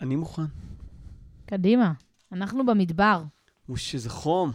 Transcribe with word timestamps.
אני 0.00 0.16
מוכן. 0.16 0.42
קדימה, 1.46 1.92
אנחנו 2.32 2.66
במדבר. 2.66 3.22
וש, 3.68 3.94
איזה 3.94 4.10
חום. 4.10 4.52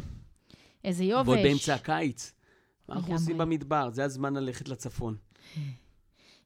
איזה 0.84 1.04
יובש. 1.04 1.28
ועוד 1.28 1.40
באמצע 1.44 1.74
הקיץ. 1.74 2.32
מה 2.88 2.96
אנחנו. 2.96 3.14
עושים 3.14 3.38
במדבר? 3.38 3.90
זה 3.90 4.04
הזמן 4.04 4.34
ללכת 4.34 4.70
לצפון. 4.70 5.16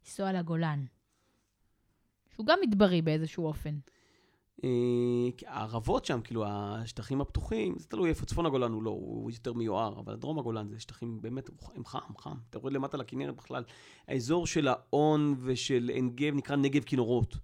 לנסוע 0.04 0.34
לגולן. 0.34 0.86
שהוא 2.34 2.46
גם 2.46 2.58
מדברי 2.62 3.02
באיזשהו 3.02 3.46
אופן. 3.46 3.78
אה, 4.64 4.70
הערבות 5.48 6.06
שם, 6.06 6.22
כאילו, 6.22 6.46
השטחים 6.48 7.22
הפתוחים, 7.22 7.76
זה 7.80 7.88
תלוי 7.88 8.10
איפה 8.10 8.26
צפון 8.26 8.46
הגולן 8.46 8.72
הוא 8.72 8.84
לא, 8.84 8.90
הוא 8.90 9.32
יותר 9.32 9.54
מיוער, 9.54 10.00
אבל 10.00 10.16
דרום 10.16 10.40
הגולן 10.40 10.70
זה 10.70 10.80
שטחים 10.80 11.22
באמת, 11.22 11.50
הם 11.76 11.86
חם, 11.86 12.18
חם. 12.18 12.36
אתה 12.50 12.58
יורד 12.58 12.74
למטה 12.74 12.98
לכנרת 12.98 13.36
בכלל. 13.36 13.64
האזור 14.08 14.48
של 14.48 14.68
האון 14.68 15.36
ושל 15.40 15.92
עין 15.94 16.10
גב 16.16 16.34
נקרא 16.36 16.56
נגב 16.56 16.84
כינורות. 16.84 17.38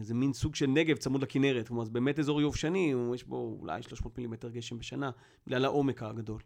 זה 0.00 0.14
מין 0.14 0.32
סוג 0.32 0.54
של 0.54 0.66
נגב 0.66 0.96
צמוד 0.96 1.22
לכנרת, 1.22 1.68
כלומר, 1.68 1.84
זה 1.84 1.90
באמת 1.90 2.18
אזור 2.18 2.40
יובשני, 2.40 2.94
יש 3.14 3.24
בו 3.24 3.56
אולי 3.60 3.82
300 3.82 4.18
מילימטר 4.18 4.48
גשם 4.48 4.78
בשנה, 4.78 5.10
בגלל 5.46 5.64
העומק 5.64 6.02
הגדול. 6.02 6.40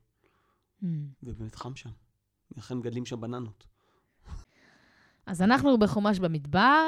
Hmm. 0.83 0.87
ובאמת 1.23 1.55
חם 1.55 1.77
שם. 1.77 1.91
לכן 2.57 2.77
מגדלים 2.77 3.07
שם 3.07 3.21
בננות. 3.21 3.67
אז 5.27 5.43
אנחנו 5.43 5.79
בחומש 5.79 6.19
במדבר, 6.19 6.85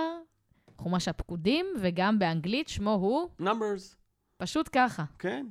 חומש 0.77 1.09
הפקודים, 1.09 1.67
וגם 1.81 2.19
באנגלית 2.19 2.69
שמו 2.69 2.91
הוא 2.91 3.29
Numbers, 3.41 3.97
פשוט 4.37 4.69
ככה. 4.73 5.05
כן. 5.19 5.47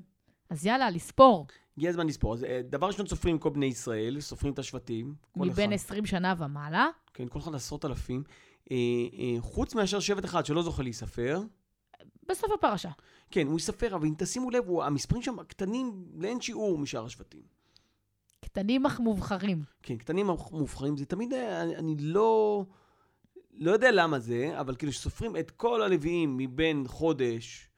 אז 0.50 0.66
יאללה, 0.66 0.90
לספור. 0.90 1.48
הגיע 1.78 1.90
הזמן 1.90 2.08
לספור. 2.08 2.34
אז 2.34 2.44
אה, 2.44 2.62
דבר 2.70 2.88
ראשון 2.88 3.08
סופרים 3.08 3.40
כל 3.40 3.50
בני 3.50 3.66
ישראל, 3.66 4.20
סופרים 4.20 4.54
את 4.54 4.60
השבטים. 4.60 5.16
מבין 5.36 5.74
אחד. 5.74 5.74
20 5.74 6.06
שנה 6.06 6.34
ומעלה. 6.38 6.88
כן, 7.14 7.28
כל 7.28 7.40
אחד 7.40 7.56
עשרות 7.56 7.86
אלפים. 7.86 8.24
אה, 8.72 8.76
אה, 9.20 9.42
חוץ 9.42 9.76
מאשר 9.76 10.00
שבט 10.00 10.26
אחד 10.26 10.46
שלא 10.46 10.62
זוכה 10.62 10.84
להיספר. 10.84 11.42
בסוף 12.30 12.52
הפרשה. 12.52 12.90
כן, 13.32 13.48
הוא 13.48 13.54
ייספר, 13.54 13.96
אבל 13.96 14.08
אם 14.08 14.14
תשימו 14.18 14.50
לב, 14.50 14.68
הוא, 14.68 14.84
המספרים 14.84 15.22
שם 15.22 15.44
קטנים 15.44 16.06
לאין 16.16 16.42
שיעור 16.42 16.78
משאר 16.78 17.06
השבטים. 17.06 17.42
קטנים 18.42 18.86
אך 18.86 19.00
מובחרים. 19.00 19.64
כן, 19.84 19.98
קטנים 19.98 20.28
מובחרים, 20.52 20.98
זה 20.98 21.06
תמיד, 21.06 21.34
אה, 21.34 21.62
אני, 21.62 21.76
אני 21.76 21.96
לא, 22.00 22.66
לא 23.54 23.72
יודע 23.72 23.92
למה 23.92 24.20
זה, 24.20 24.60
אבל 24.60 24.76
כאילו 24.76 24.92
שסופרים 24.94 25.38
את 25.38 25.52
כל 25.52 25.82
הלוויים 25.82 26.38
מבין 26.38 26.84
חודש 26.88 27.70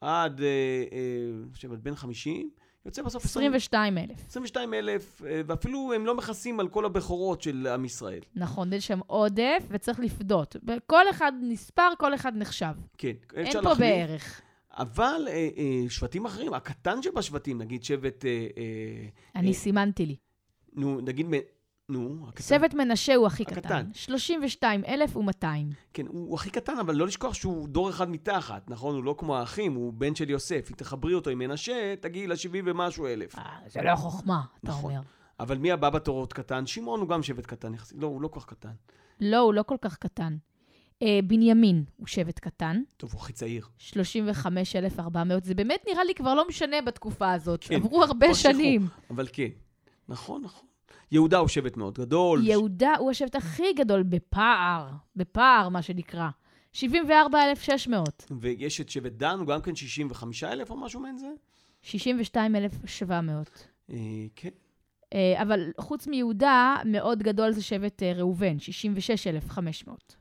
עד, 0.00 0.40
אה, 0.40 0.46
אה, 0.92 1.42
אני 1.44 1.52
חושב, 1.52 1.72
עד 1.72 1.82
בין 1.82 1.94
50, 1.94 2.50
יוצא 2.86 3.02
בסוף 3.02 3.24
20 3.24 3.54
22 3.54 3.98
אלף. 3.98 4.26
22 4.28 4.74
אלף, 4.74 5.22
אה, 5.26 5.40
ואפילו 5.46 5.92
הם 5.92 6.06
לא 6.06 6.14
מכסים 6.14 6.60
על 6.60 6.68
כל 6.68 6.84
הבכורות 6.84 7.42
של 7.42 7.66
עם 7.66 7.84
ישראל. 7.84 8.20
נכון, 8.36 8.72
יש 8.72 8.86
שם 8.86 9.00
עודף 9.06 9.64
וצריך 9.68 10.00
לפדות. 10.00 10.56
כל 10.86 11.10
אחד 11.10 11.32
נספר, 11.42 11.88
כל 11.98 12.14
אחד 12.14 12.32
נחשב. 12.36 12.72
כן, 12.98 13.12
אין 13.34 13.52
פה 13.52 13.60
להחליף. 13.60 13.78
בערך. 13.78 14.40
אבל 14.70 15.24
אה, 15.28 15.48
אה, 15.56 15.84
שבטים 15.88 16.24
אחרים, 16.24 16.54
הקטן 16.54 17.02
שבשבטים, 17.02 17.58
נגיד 17.58 17.84
שבט, 17.84 18.24
אה, 18.24 18.30
אה, 18.30 19.08
אני 19.36 19.48
אה, 19.48 19.54
סימנתי 19.54 20.06
לי. 20.06 20.16
נו, 20.72 21.00
נגיד, 21.00 21.26
נו, 21.88 22.26
הקטן, 22.28 22.42
שבט 22.42 22.74
מנשה 22.74 23.14
הוא 23.14 23.26
הכי 23.26 23.42
הקטן. 23.42 23.60
קטן. 23.60 23.90
32,200. 23.92 25.70
כן, 25.92 26.06
הוא, 26.06 26.34
הכי 26.34 26.50
קטן, 26.50 26.78
אבל 26.78 26.94
לא 26.94 27.06
לשכוח 27.06 27.34
שהוא 27.34 27.68
דור 27.68 27.90
אחד 27.90 28.10
מתחת, 28.10 28.70
נכון? 28.70 28.94
הוא 28.94 29.04
לא 29.04 29.14
כמו 29.18 29.36
האחים, 29.36 29.74
הוא 29.74 29.92
בן 29.92 30.14
של 30.14 30.30
יוסף. 30.30 30.66
אם 30.70 30.76
תחברי 30.76 31.14
אותו 31.14 31.30
עם 31.30 31.38
מנשה, 31.38 31.94
תגיעי 32.00 32.26
ל-70 32.26 32.62
ומשהו 32.64 33.06
אלף. 33.06 33.38
אה, 33.38 33.58
זה 33.66 33.82
לא 33.82 33.96
חוכמה, 33.96 34.42
אתה 34.60 34.68
נכון. 34.68 34.90
אומר. 34.90 35.02
אבל 35.40 35.58
מי 35.58 35.72
הבא 35.72 35.90
בתור 35.90 36.18
עוד 36.18 36.32
קטן? 36.32 36.66
שמעון 36.66 37.00
הוא 37.00 37.08
גם 37.08 37.22
שבט 37.22 37.46
קטן 37.46 37.74
יחסית. 37.74 37.98
לא, 38.00 38.06
הוא 38.06 38.22
לא 38.22 38.28
כל 38.28 38.40
כך 38.40 38.46
קטן. 38.46 38.72
לא, 39.20 39.38
הוא 39.38 39.54
לא 39.54 39.62
כל 39.62 39.76
כך 39.80 39.96
קטן. 39.96 40.36
אה, 41.02 41.20
בנימין 41.24 41.84
הוא 41.96 42.06
שבט 42.06 42.38
קטן, 42.38 42.82
טוב, 42.96 43.12
הוא 43.12 43.20
הכי 43.20 43.32
צעיר. 43.32 43.68
35,400. 43.78 45.44
זה 45.44 45.54
באמת 45.54 45.84
נראה 45.90 46.04
לי 46.04 46.14
כבר 46.14 46.34
לא 46.34 46.48
משנה 46.48 46.82
בתקופה 46.82 47.32
הזאת. 47.32 47.64
כן, 47.64 47.74
עברו 47.74 48.02
הרבה. 48.02 48.34
שנים. 48.34 48.86
אבל 49.10 49.28
כן. 49.32 49.48
נכון, 50.08 50.42
נכון. 50.42 50.73
יהודה 51.14 51.38
הוא 51.38 51.48
שבט 51.48 51.76
מאוד 51.76 51.98
גדול. 51.98 52.46
יהודה 52.46 52.94
הוא 52.98 53.10
השבט 53.10 53.34
הכי 53.34 53.72
גדול 53.72 54.02
בפער, 54.02 54.90
בפער, 55.16 55.68
מה 55.68 55.82
שנקרא. 55.82 56.28
74,600. 56.72 58.30
ויש 58.40 58.80
את 58.80 58.88
שבט 58.88 59.12
דן, 59.12 59.38
הוא 59.38 59.46
גם 59.46 59.62
כן 59.62 59.74
65 59.74 60.44
אלף 60.44 60.70
או 60.70 60.76
משהו 60.76 61.00
מעין 61.00 61.18
זה? 61.18 61.26
62,700. 61.82 63.68
אה, 63.90 63.96
כן. 64.36 64.48
אה, 65.14 65.42
אבל 65.42 65.72
חוץ 65.80 66.06
מיהודה, 66.06 66.76
מאוד 66.84 67.22
גדול 67.22 67.52
זה 67.52 67.62
שבט 67.62 68.02
אה, 68.02 68.12
ראובן, 68.12 68.58
66,500. 68.58 70.16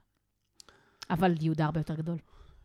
אבל 1.10 1.34
יהודה 1.42 1.66
הרבה 1.66 1.80
יותר 1.80 1.96
גדול. 1.96 2.18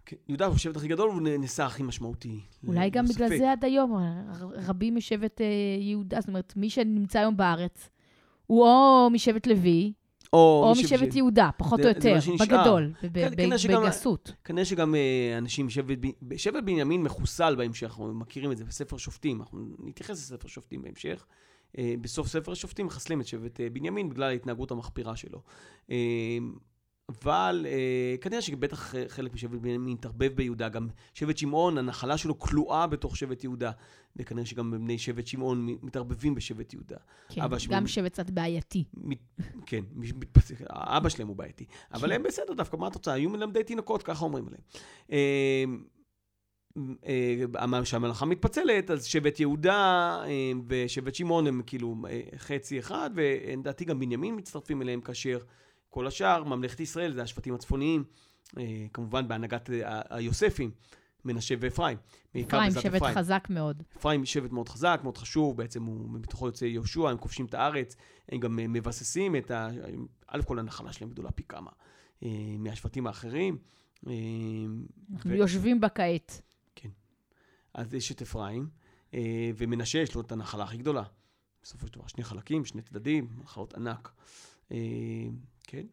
כן. 0.06 0.16
יהודה 0.28 0.46
הוא 0.46 0.54
השבט 0.54 0.76
הכי 0.76 0.88
גדול, 0.88 1.10
והוא 1.10 1.22
נעשה 1.22 1.66
הכי 1.66 1.82
משמעותי. 1.82 2.40
אולי 2.66 2.90
גם 2.90 3.04
בגלל. 3.06 3.38
זה 3.38 3.52
עד 3.52 3.64
היום, 3.64 3.96
רבים 4.40 4.96
משבט 4.96 5.40
יהודה, 5.80 6.20
זאת 6.20 6.28
אומרת, 6.28 6.52
מי 6.56 6.70
שנמצא 6.70 7.18
היום 7.18 7.36
בארץ, 7.36 7.90
הוא 8.48 8.64
או 8.64 9.08
משבט 9.12 9.46
לוי, 9.46 9.92
או 10.32 10.72
מי 10.76 10.82
משבט 10.84 11.14
יהודה, 11.16 11.50
פחות 11.56 11.78
זה- 11.82 11.84
או 11.84 11.88
יותר. 11.88 12.14
בגדול, 12.44 12.92
בגסות. 13.84 14.32
כנראה 14.44 14.64
שגם 14.64 14.94
אה, 14.94 15.38
אנשים 15.38 15.66
משבט, 15.66 15.98
שבט 16.36 16.62
בנימין 16.64 17.02
מחוסל 17.02 17.54
בהמשך, 17.56 17.84
אנחנו 17.86 18.14
מכירים 18.14 18.52
את 18.52 18.56
זה 18.58 18.64
בספר 18.64 18.96
שופטים, 18.96 19.40
אנחנו 19.40 19.60
נתייחס 19.78 20.10
לספר 20.10 20.48
שופטים 20.48 20.82
בהמשך. 20.82 21.26
אה, 21.78 21.94
בסוף 22.00 22.28
ספר 22.28 22.52
השופטים 22.52 22.86
מחסלים 22.86 23.20
את 23.20 23.26
שבט 23.26 23.60
אה, 23.60 23.70
בנימין 23.70 24.08
בגלל 24.08 24.28
ההתנהגות 24.28 24.70
המחפירה 24.70 25.16
שלו. 25.16 25.42
אבל 27.08 27.66
אה, 27.68 28.14
כנראה 28.20 28.42
שבטח 28.42 28.94
חלק 29.08 29.34
משבט 29.34 29.60
בנימין 29.60 29.94
התערבב 29.94 30.32
ביהודה, 30.34 30.68
גם 30.68 30.88
שבט 31.14 31.36
שמעון, 31.38 31.78
הנחלה 31.78 32.18
שלו 32.18 32.38
כלואה 32.38 32.86
בתוך 32.86 33.16
שבט 33.16 33.44
יהודה, 33.44 33.70
וכנראה 34.16 34.46
שגם 34.46 34.70
בני 34.70 34.98
שבט 34.98 35.26
שמעון 35.26 35.66
מתערבבים 35.82 36.34
בשבט 36.34 36.72
יהודה. 36.72 36.96
כן, 37.28 37.42
אבא 37.42 37.58
שמעון- 37.58 37.80
גם 37.80 37.86
שבט 37.86 38.12
קצת 38.12 38.30
בעייתי. 38.30 38.84
מת, 38.94 39.18
כן, 39.66 39.84
מתפצל, 39.96 40.54
האבא 40.70 41.08
שלהם 41.08 41.28
הוא 41.28 41.36
בעייתי. 41.36 41.64
אבל 41.92 42.08
כן. 42.08 42.14
הם 42.14 42.22
בסדר 42.22 42.52
דווקא, 42.52 42.76
מה 42.76 42.86
התוצאה? 42.86 43.14
היו 43.14 43.30
מלמדי 43.30 43.64
תינוקות, 43.64 44.02
ככה 44.02 44.24
אומרים 44.24 44.46
עליהם. 44.48 44.62
אה, 45.12 45.64
אה, 47.76 47.82
כשהמלאכה 47.82 48.26
מתפצלת, 48.26 48.90
אז 48.90 49.04
שבט 49.04 49.40
יהודה 49.40 49.74
אה, 50.26 50.52
ושבט 50.68 51.14
שמעון 51.14 51.46
הם 51.46 51.62
כאילו 51.66 51.96
אה, 52.10 52.20
חצי 52.36 52.78
אחד, 52.78 53.10
ולדעתי 53.14 53.84
גם 53.84 53.98
בנימין 54.00 54.36
מצטרפים 54.36 54.82
אליהם 54.82 55.00
כאשר 55.00 55.38
כל 55.98 56.06
השאר, 56.06 56.44
ממלכת 56.44 56.80
ישראל, 56.80 57.12
זה 57.12 57.22
השבטים 57.22 57.54
הצפוניים, 57.54 58.04
אה, 58.58 58.86
כמובן 58.92 59.28
בהנהגת 59.28 59.70
אה, 59.70 60.00
היוספים, 60.10 60.70
מנשה 61.24 61.54
ואפרים. 61.60 61.98
אפרים, 62.30 62.70
שבט 62.70 63.02
חזק 63.14 63.46
מאוד. 63.50 63.82
אפרים 63.96 64.24
שבט 64.24 64.50
מאוד 64.50 64.68
חזק, 64.68 65.00
מאוד 65.02 65.16
חשוב, 65.16 65.56
בעצם 65.56 65.84
הוא, 65.84 66.10
מתוכו 66.10 66.46
יוצא 66.46 66.64
יהושע, 66.64 67.08
הם 67.10 67.18
כובשים 67.18 67.46
את 67.46 67.54
הארץ, 67.54 67.96
הם 68.28 68.40
גם 68.40 68.58
אה, 68.58 68.68
מבססים 68.68 69.36
את 69.36 69.50
ה... 69.50 69.68
א' 70.28 70.42
כל 70.42 70.58
הנחלה 70.58 70.92
שלהם 70.92 71.10
גדולה 71.10 71.30
פי 71.30 71.42
כמה 71.48 71.70
מהשבטים 72.58 73.06
האחרים. 73.06 73.58
אנחנו 75.12 75.30
ו- 75.30 75.34
יושבים 75.34 75.80
בה 75.80 75.88
כעת. 75.88 76.42
אז 77.74 77.94
יש 77.94 78.12
את 78.12 78.22
אפרים, 78.22 78.68
ומנשה 79.56 79.98
יש 79.98 80.14
לו 80.14 80.20
את 80.20 80.32
הנחלה 80.32 80.64
הכי 80.64 80.76
גדולה. 80.76 81.02
בסופו 81.62 81.86
של 81.86 81.92
דבר, 81.92 82.06
שני 82.06 82.24
חלקים, 82.24 82.64
שני 82.64 82.82
צדדים, 82.82 83.28
נחלות 83.42 83.74
ענק. 83.74 84.12
כן? 85.68 85.86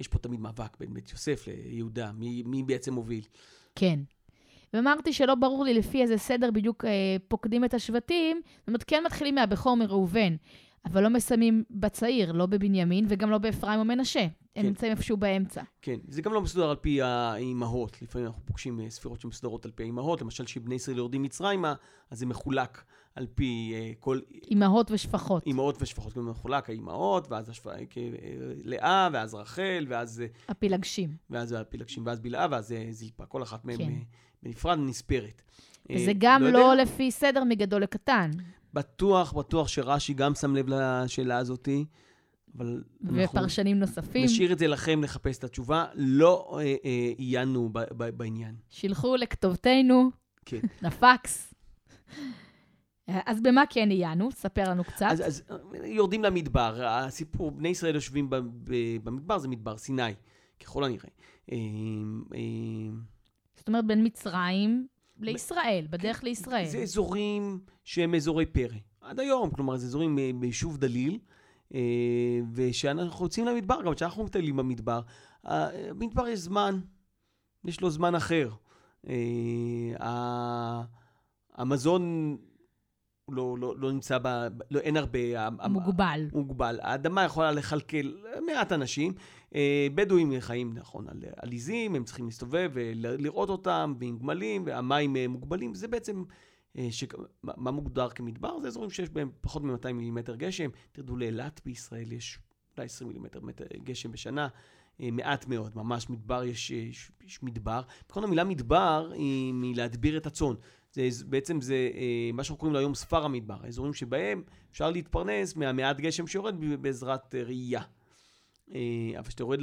יש 0.00 0.08
פה 0.08 0.18
תמיד 0.18 0.40
מאבק 0.40 0.76
בין 0.80 0.94
בית 0.94 1.10
יוסף 1.10 1.46
ליהודה, 1.46 2.12
מי, 2.12 2.42
מי 2.46 2.62
בעצם 2.62 2.94
מוביל. 2.94 3.24
כן. 3.74 4.00
ואמרתי 4.74 5.12
שלא 5.12 5.34
ברור 5.34 5.64
לי 5.64 5.74
לפי 5.74 6.02
איזה 6.02 6.18
סדר 6.18 6.50
בדיוק 6.50 6.84
אה, 6.84 7.16
פוקדים 7.28 7.64
את 7.64 7.74
השבטים. 7.74 8.40
זאת 8.58 8.68
אומרת, 8.68 8.84
כן 8.86 9.02
מתחילים 9.06 9.34
מהבכור 9.34 9.76
מראובן, 9.76 10.36
אבל 10.84 11.02
לא 11.02 11.10
מסיימים 11.10 11.64
בצעיר, 11.70 12.32
לא 12.32 12.46
בבנימין 12.46 13.06
וגם 13.08 13.30
לא 13.30 13.38
באפרים 13.38 13.80
או 13.80 13.84
מנשה. 13.84 14.20
הם 14.20 14.62
כן. 14.62 14.68
נמצאים 14.68 14.92
איפשהו 14.92 15.16
באמצע. 15.16 15.62
כן, 15.82 15.96
זה 16.08 16.22
גם 16.22 16.32
לא 16.32 16.40
מסודר 16.40 16.70
על 16.70 16.76
פי 16.76 17.02
האימהות. 17.02 18.02
לפעמים 18.02 18.26
אנחנו 18.26 18.42
פוגשים 18.44 18.80
אה, 18.80 18.90
ספירות 18.90 19.20
שמסודרות 19.20 19.64
על 19.64 19.70
פי 19.70 19.82
האימהות. 19.82 20.22
למשל, 20.22 20.44
כשבני 20.44 20.74
ישראל 20.74 20.96
יורדים 20.96 21.22
מצרימה, 21.22 21.74
אז 22.10 22.18
זה 22.18 22.26
מחולק 22.26 22.84
על 23.14 23.26
פי 23.34 23.72
אה, 23.74 23.92
כל 24.00 24.20
אימהות 24.50 24.90
ושפחות. 24.90 25.46
אימהות 25.46 25.82
ושפחות. 25.82 26.16
גם 26.16 26.30
מחולק 26.30 26.70
האימהות, 26.70 27.30
ואז 27.30 27.48
השפ... 27.48 27.66
אה, 27.66 27.74
לאה, 28.64 29.08
ואז 29.12 29.34
רחל, 29.34 29.86
ואז, 29.88 30.20
אה, 30.20 30.26
הפילגשים. 30.48 31.16
ואז 31.30 31.52
הפילגשים, 31.52 32.06
ואז 32.06 32.20
בלאה, 32.20 32.46
ואז 32.50 32.72
אה, 32.72 32.86
זלפה. 32.90 33.26
כל 33.26 33.42
אחת 33.42 33.64
מהן 33.64 33.76
כן. 33.76 33.84
אה, 33.84 33.98
בנפרד 34.42 34.78
נספרת. 34.78 35.42
וזה 35.92 36.10
אה, 36.10 36.12
גם 36.18 36.42
יודע. 36.42 36.52
לא 36.52 36.74
לפי 36.74 37.10
סדר 37.10 37.44
מגדול 37.44 37.82
לקטן. 37.82 38.30
בטוח, 38.74 39.32
בטוח 39.32 39.68
שרש"י 39.68 40.14
גם 40.14 40.34
שם 40.34 40.56
לב 40.56 40.66
לשאלה 40.68 41.38
הזאתי, 41.38 41.84
אבל 42.56 42.82
אנחנו 43.04 43.18
ופרשנים 43.24 43.78
נוספים. 43.78 44.24
נשאיר 44.24 44.52
את 44.52 44.58
זה 44.58 44.66
לכם 44.66 45.04
לחפש 45.04 45.38
את 45.38 45.44
התשובה. 45.44 45.84
לא 45.94 46.58
אה, 46.58 46.74
אה, 46.84 47.12
עיינו 47.16 47.68
ב- 47.72 47.78
ב- 47.78 48.10
בעניין. 48.10 48.54
שילחו 48.68 49.16
לכתובתנו, 49.16 50.10
כן. 50.44 50.60
לפקס. 50.82 51.54
אז 53.08 53.40
במה 53.40 53.64
כן 53.70 53.90
עיינו? 53.90 54.30
ספר 54.32 54.70
לנו 54.70 54.84
קצת. 54.84 55.06
אז, 55.10 55.20
אז 55.26 55.42
יורדים 55.84 56.24
למדבר, 56.24 56.86
הסיפור, 56.86 57.50
בני 57.50 57.68
ישראל 57.68 57.94
יושבים 57.94 58.30
במדבר, 59.04 59.38
זה 59.38 59.48
מדבר 59.48 59.76
סיני, 59.76 60.02
ככל 60.60 60.84
הנראה. 60.84 61.08
אה, 61.52 61.56
אה, 62.34 62.40
זאת 63.56 63.68
אומרת, 63.68 63.86
בין 63.86 64.06
מצרים 64.06 64.86
לישראל, 65.20 65.86
בדרך 65.90 66.24
לישראל. 66.24 66.66
זה 66.66 66.78
אזורים 66.78 67.60
שהם 67.84 68.14
אזורי 68.14 68.46
פרא. 68.46 68.76
עד 69.00 69.20
היום, 69.20 69.50
כלומר, 69.50 69.76
זה 69.76 69.86
אזורים 69.86 70.18
אה, 70.18 70.30
ביישוב 70.34 70.78
דליל, 70.78 71.18
ושאנחנו 72.52 73.24
יוצאים 73.24 73.46
למדבר, 73.46 73.82
גם 73.82 73.94
כשאנחנו 73.94 74.24
מטיילים 74.24 74.56
במדבר, 74.56 75.00
במדבר 75.98 76.28
יש 76.28 76.38
זמן, 76.38 76.80
יש 77.64 77.80
לו 77.80 77.90
זמן 77.90 78.14
אחר. 78.14 78.50
המזון 81.54 82.36
לא, 83.28 83.56
לא, 83.58 83.74
לא 83.76 83.92
נמצא 83.92 84.18
ב... 84.22 84.28
לא, 84.70 84.80
אין 84.80 84.96
הרבה... 84.96 85.50
מוגבל. 85.68 86.28
מוגבל. 86.32 86.78
האדמה 86.82 87.24
יכולה 87.24 87.52
לכלכל 87.52 88.12
מעט 88.46 88.72
אנשים. 88.72 89.12
אה, 89.54 89.86
בדואים 89.94 90.32
חיים, 90.40 90.72
נכון, 90.74 91.08
על 91.08 91.22
עליזים, 91.36 91.94
הם 91.94 92.04
צריכים 92.04 92.24
להסתובב 92.26 92.70
ולראות 92.74 93.48
אותם, 93.48 93.94
ועם 93.98 94.18
גמלים, 94.18 94.62
והמים 94.66 95.16
אה, 95.16 95.28
מוגבלים. 95.28 95.74
זה 95.74 95.88
בעצם... 95.88 96.24
ש... 96.90 97.04
מה 97.42 97.70
מוגדר 97.70 98.08
כמדבר? 98.08 98.60
זה 98.60 98.68
אזורים 98.68 98.90
שיש 98.90 99.10
בהם 99.10 99.30
פחות 99.40 99.62
מ-200 99.62 99.92
מילימטר 99.92 100.36
גשם. 100.36 100.70
תרדו 100.92 101.16
לאילת 101.16 101.60
בישראל, 101.64 102.12
יש 102.12 102.38
אולי 102.76 102.86
20 102.86 103.08
מילימטר 103.08 103.40
גשם 103.84 104.12
בשנה. 104.12 104.48
אה, 105.00 105.10
מעט 105.10 105.46
מאוד, 105.46 105.76
ממש 105.76 106.10
מדבר, 106.10 106.44
יש, 106.44 106.70
יש, 106.70 107.10
יש 107.24 107.42
מדבר. 107.42 107.80
בכל 108.08 108.24
המילה 108.24 108.44
מדבר 108.44 109.10
היא 109.14 109.52
מלהדביר 109.54 110.16
את 110.16 110.26
הצאן. 110.26 110.54
זה, 110.92 111.24
בעצם 111.26 111.60
זה 111.60 111.90
אה, 111.94 112.30
מה 112.32 112.44
שאנחנו 112.44 112.58
קוראים 112.58 112.74
לו 112.74 112.78
היום 112.78 112.94
ספר 112.94 113.24
המדבר, 113.24 113.56
האזורים 113.62 113.94
שבהם 113.94 114.42
אפשר 114.70 114.90
להתפרנס 114.90 115.56
מהמעט 115.56 115.96
גשם 115.96 116.26
שיורד 116.26 116.54
בעזרת 116.80 117.34
ראייה. 117.34 117.82
אה, 118.74 119.18
אבל 119.18 119.28
כשאתה 119.28 119.42
יורד 119.42 119.58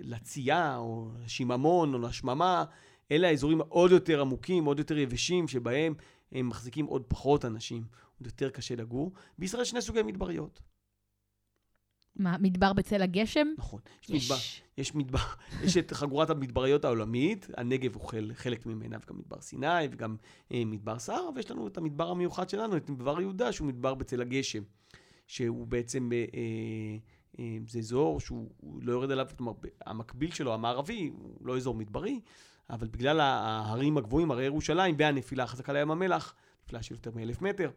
לצייה, 0.00 0.76
או 0.76 1.10
לשיממון, 1.24 1.94
או 1.94 1.98
לשממה, 1.98 2.64
אלה 3.12 3.28
האזורים 3.28 3.60
עוד 3.60 3.90
יותר 3.90 4.20
עמוקים, 4.20 4.64
עוד 4.64 4.78
יותר 4.78 4.98
יבשים, 4.98 5.48
שבהם 5.48 5.94
הם 6.32 6.48
מחזיקים 6.48 6.86
עוד 6.86 7.04
פחות 7.08 7.44
אנשים, 7.44 7.84
עוד 8.18 8.26
יותר 8.26 8.50
קשה 8.50 8.74
לגור. 8.74 9.12
בישראל 9.38 9.64
שני 9.64 9.80
סוגי 9.80 10.02
מדבריות. 10.02 10.60
מה, 12.16 12.36
מדבר 12.40 12.72
בצל 12.72 13.02
הגשם? 13.02 13.48
נכון. 13.58 13.80
יש, 14.02 14.10
יש. 14.10 14.24
מדבר, 14.24 14.40
יש 14.78 14.94
מדבר, 14.94 15.18
יש 15.64 15.76
את 15.76 15.92
חגורת 15.92 16.30
המדבריות 16.30 16.84
העולמית, 16.84 17.46
הנגב 17.56 17.94
הוא 17.94 18.02
חלק, 18.34 18.66
ממנה, 18.66 18.96
וגם 19.04 19.18
מדבר 19.18 19.40
סיני, 19.40 19.66
וגם 19.90 20.16
אה, 20.52 20.62
מדבר 20.66 20.98
סהר, 20.98 21.28
ויש 21.34 21.50
לנו 21.50 21.68
את 21.68 21.78
המדבר 21.78 22.10
המיוחד 22.10 22.48
שלנו, 22.48 22.76
את 22.76 22.90
מדבר 22.90 23.20
יהודה, 23.20 23.52
שהוא 23.52 23.68
מדבר 23.68 23.94
בצל 23.94 24.20
הגשם, 24.20 24.62
שהוא 25.26 25.66
בעצם, 25.66 26.10
אה, 26.12 26.24
אה, 26.34 26.96
אה, 27.38 27.58
זה 27.68 27.78
אזור 27.78 28.20
שהוא 28.20 28.50
לא 28.82 28.92
יורד 28.92 29.10
עליו, 29.10 29.26
כלומר, 29.36 29.52
המקביל 29.86 30.30
שלו, 30.30 30.54
המערבי, 30.54 31.10
הוא 31.14 31.46
לא 31.46 31.56
אזור 31.56 31.74
מדברי, 31.74 32.20
אבל 32.70 32.88
בגלל 32.88 33.20
ההרים 33.20 33.96
הגבוהים, 33.96 34.30
הרי 34.30 34.44
ירושלים, 34.44 34.94
והנפילה 34.98 35.44
החזקה 35.44 35.72
לים 35.72 35.90
המלח, 35.90 36.34
נפילה 36.64 36.82
של 36.82 36.94
יותר 36.94 37.10
מאלף 37.14 37.42
מטר, 37.42 37.70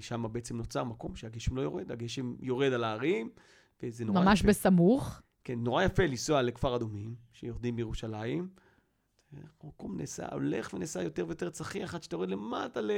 שם 0.00 0.24
בעצם 0.32 0.56
נוצר 0.56 0.84
מקום 0.84 1.16
שהגשם 1.16 1.56
לא 1.56 1.62
יורד, 1.62 1.92
הגשם 1.92 2.34
יורד 2.40 2.72
על 2.72 2.84
ההרים, 2.84 3.30
וזה 3.82 4.04
נורא 4.04 4.20
ממש 4.20 4.38
יפה. 4.38 4.46
ממש 4.46 4.56
בסמוך. 4.56 5.22
כן, 5.44 5.58
נורא 5.58 5.82
יפה 5.82 6.02
לנסוע 6.06 6.42
לכפר 6.42 6.76
אדומים, 6.76 7.14
שיורדים 7.32 7.76
בירושלים. 7.76 8.48
המקום 9.62 9.98
נעשה, 9.98 10.26
הולך 10.32 10.74
ונעשה 10.74 11.02
יותר 11.02 11.26
ויותר 11.26 11.50
צחיח, 11.50 11.94
עד 11.94 12.02
שאתה 12.02 12.14
יורד 12.14 12.28
למטה 12.28 12.80
ל... 12.80 12.90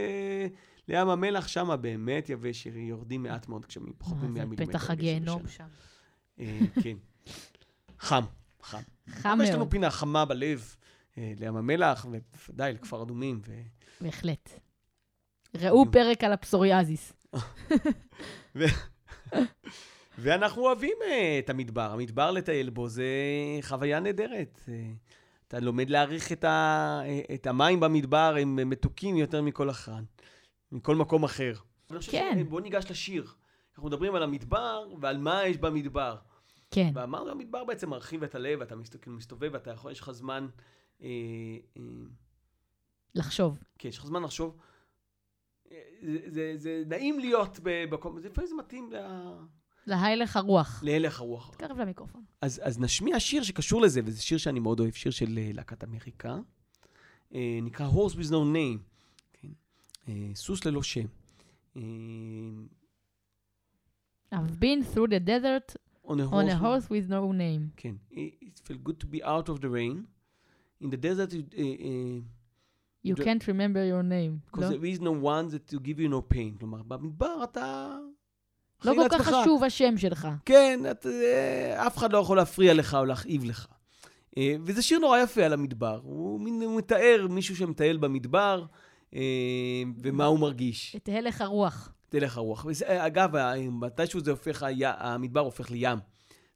לים 0.88 1.08
המלח, 1.08 1.48
שם 1.48 1.76
באמת 1.80 2.28
יבש, 2.28 2.66
יורדים 2.66 3.22
מעט 3.22 3.48
מאוד 3.48 3.66
גשמים, 3.66 3.92
פחות 3.98 4.16
מ-100 4.16 4.26
מילימטר. 4.28 4.64
זה 4.64 4.72
פתח 4.72 4.90
הגיהנום 4.90 5.48
שם. 5.48 5.66
אה, 6.40 6.60
כן. 6.82 6.96
חם, 7.98 8.22
חם. 8.62 8.80
חם 9.08 9.38
מאוד. 9.38 9.48
יש 9.48 9.54
לנו 9.54 9.70
פינה 9.70 9.90
חמה 9.90 10.24
בלב 10.24 10.76
אה, 11.18 11.32
לים 11.36 11.56
המלח, 11.56 12.06
ובוודאי 12.10 12.72
לכפר 12.72 13.02
אדומים. 13.02 13.40
בהחלט. 14.00 14.60
ראו 15.54 15.84
פרק 15.92 16.24
על 16.24 16.32
הפסוריאזיס. 16.32 17.12
ואנחנו 20.18 20.62
אוהבים 20.62 20.96
uh, 21.00 21.04
את 21.38 21.50
המדבר. 21.50 21.92
המדבר 21.92 22.30
לטייל 22.30 22.70
בו 22.70 22.88
זה 22.88 23.04
חוויה 23.62 24.00
נהדרת. 24.00 24.60
Uh, 24.66 24.68
אתה 25.48 25.60
לומד 25.60 25.90
להעריך 25.90 26.32
את, 26.32 26.44
ה, 26.44 27.00
uh, 27.04 27.34
את 27.34 27.46
המים 27.46 27.80
במדבר, 27.80 28.36
הם 28.40 28.70
מתוקים 28.70 29.16
יותר 29.16 29.42
מכל 29.42 29.70
אחרן, 29.70 30.04
מכל 30.72 30.96
מקום 30.96 31.24
אחר. 31.24 31.52
כן. 32.10 32.44
בואו 32.48 32.60
ניגש 32.60 32.90
לשיר. 32.90 33.26
אנחנו 33.74 33.88
מדברים 33.88 34.14
על 34.14 34.22
המדבר 34.22 34.84
ועל 35.00 35.18
מה 35.18 35.46
יש 35.46 35.56
במדבר. 35.56 36.16
כן. 36.70 36.90
ואמרנו, 36.94 37.30
המדבר 37.30 37.64
בעצם 37.64 37.90
מרחיב 37.90 38.22
את 38.22 38.34
הלב, 38.34 38.62
אתה 38.62 38.74
מסתובב, 39.06 39.50
ואתה 39.52 39.70
יכול, 39.70 39.92
יש 39.92 40.00
לך 40.00 40.10
זמן... 40.10 40.48
אה, 41.02 41.08
אה, 41.76 41.82
לחשוב. 43.14 43.58
כן, 43.78 43.88
יש 43.88 43.98
לך 43.98 44.06
זמן 44.06 44.22
לחשוב. 44.22 44.56
זה, 46.02 46.18
זה, 46.26 46.52
זה 46.56 46.82
נעים 46.86 47.18
להיות 47.18 47.58
במקום, 47.62 48.20
זה 48.20 48.28
לפעמים 48.28 48.48
זה 48.48 48.54
מתאים 48.54 48.92
ל... 48.92 48.96
להלך 49.86 50.36
הרוח. 50.36 50.80
להלך 50.84 51.20
הרוח. 51.20 51.54
תקרב 51.54 51.78
למיקרופון. 51.78 52.24
אז, 52.40 52.60
אז 52.64 52.80
נשמיע 52.80 53.20
שיר 53.20 53.42
שקשור 53.42 53.80
לזה, 53.80 54.00
וזה 54.04 54.22
שיר 54.22 54.38
שאני 54.38 54.60
מאוד 54.60 54.80
אוהב, 54.80 54.94
שיר 54.94 55.12
של 55.12 55.38
אה, 55.38 55.50
להקת 55.52 55.84
אמריקה. 55.84 56.38
אה, 57.34 57.58
נקרא 57.62 57.88
Horse 57.90 58.14
with 58.14 58.28
no 58.28 58.54
name. 58.54 58.78
כן? 59.32 59.48
אה, 60.08 60.30
סוס 60.34 60.64
ללא 60.64 60.82
שם. 60.82 61.06
אה, 61.76 61.82
I've 64.34 64.60
been 64.60 64.94
through 64.94 65.08
the 65.08 65.20
desert 65.20 65.76
on 66.04 66.20
a 66.20 66.26
horse, 66.26 66.32
on 66.32 66.48
a 66.48 66.56
horse 66.56 66.86
with 66.90 67.08
no 67.08 67.32
name. 67.32 67.70
כן. 67.76 67.94
It 68.10 68.60
felt 68.68 68.84
good 68.84 69.00
to 69.00 69.06
be 69.06 69.22
out 69.24 69.48
of 69.48 69.60
the 69.60 69.68
rain. 69.68 70.04
In 70.80 70.90
the 70.90 70.96
desert, 70.96 71.32
uh, 71.32 71.60
uh, 71.60 72.22
You 73.04 73.14
can't 73.14 73.44
remember 73.46 73.84
your 73.84 74.02
name. 74.02 74.40
Because 74.50 74.62
לא? 74.62 74.68
there 74.70 74.84
is 74.84 75.00
no 75.00 75.12
one 75.12 75.48
that 75.50 75.74
to 75.74 75.78
give 75.78 75.98
you 75.98 76.08
no 76.08 76.34
pain. 76.34 76.58
כלומר, 76.58 76.82
במדבר 76.82 77.44
אתה... 77.44 77.96
לא 78.84 78.94
כל 78.94 79.08
כך 79.08 79.28
חשוב 79.28 79.64
השם 79.64 79.96
שלך. 79.96 80.28
כן, 80.44 80.80
את, 80.90 81.06
אה, 81.06 81.86
אף 81.86 81.96
אחד 81.96 82.12
לא 82.12 82.18
יכול 82.18 82.36
להפריע 82.36 82.74
לך 82.74 82.94
או 82.94 83.04
להכאיב 83.04 83.44
לך. 83.44 83.66
אה, 84.38 84.54
וזה 84.64 84.82
שיר 84.82 84.98
נורא 84.98 85.18
יפה 85.18 85.44
על 85.44 85.52
המדבר. 85.52 86.00
הוא, 86.02 86.40
מין, 86.40 86.62
הוא 86.62 86.78
מתאר 86.78 87.26
מישהו 87.30 87.56
שמטייל 87.56 87.96
במדבר, 87.96 88.64
אה, 89.14 89.20
ומה 90.02 90.24
הוא 90.24 90.38
מרגיש. 90.38 90.96
את 90.96 91.08
הלך 91.12 91.40
הרוח. 91.40 91.92
את 92.08 92.14
הלך 92.14 92.36
הרוח. 92.36 92.64
וזה, 92.68 93.06
אגב, 93.06 93.30
מתישהו 93.70 94.20
זה 94.20 94.30
הופך, 94.30 94.62
המדבר 94.82 95.40
הופך 95.40 95.70
לים. 95.70 95.98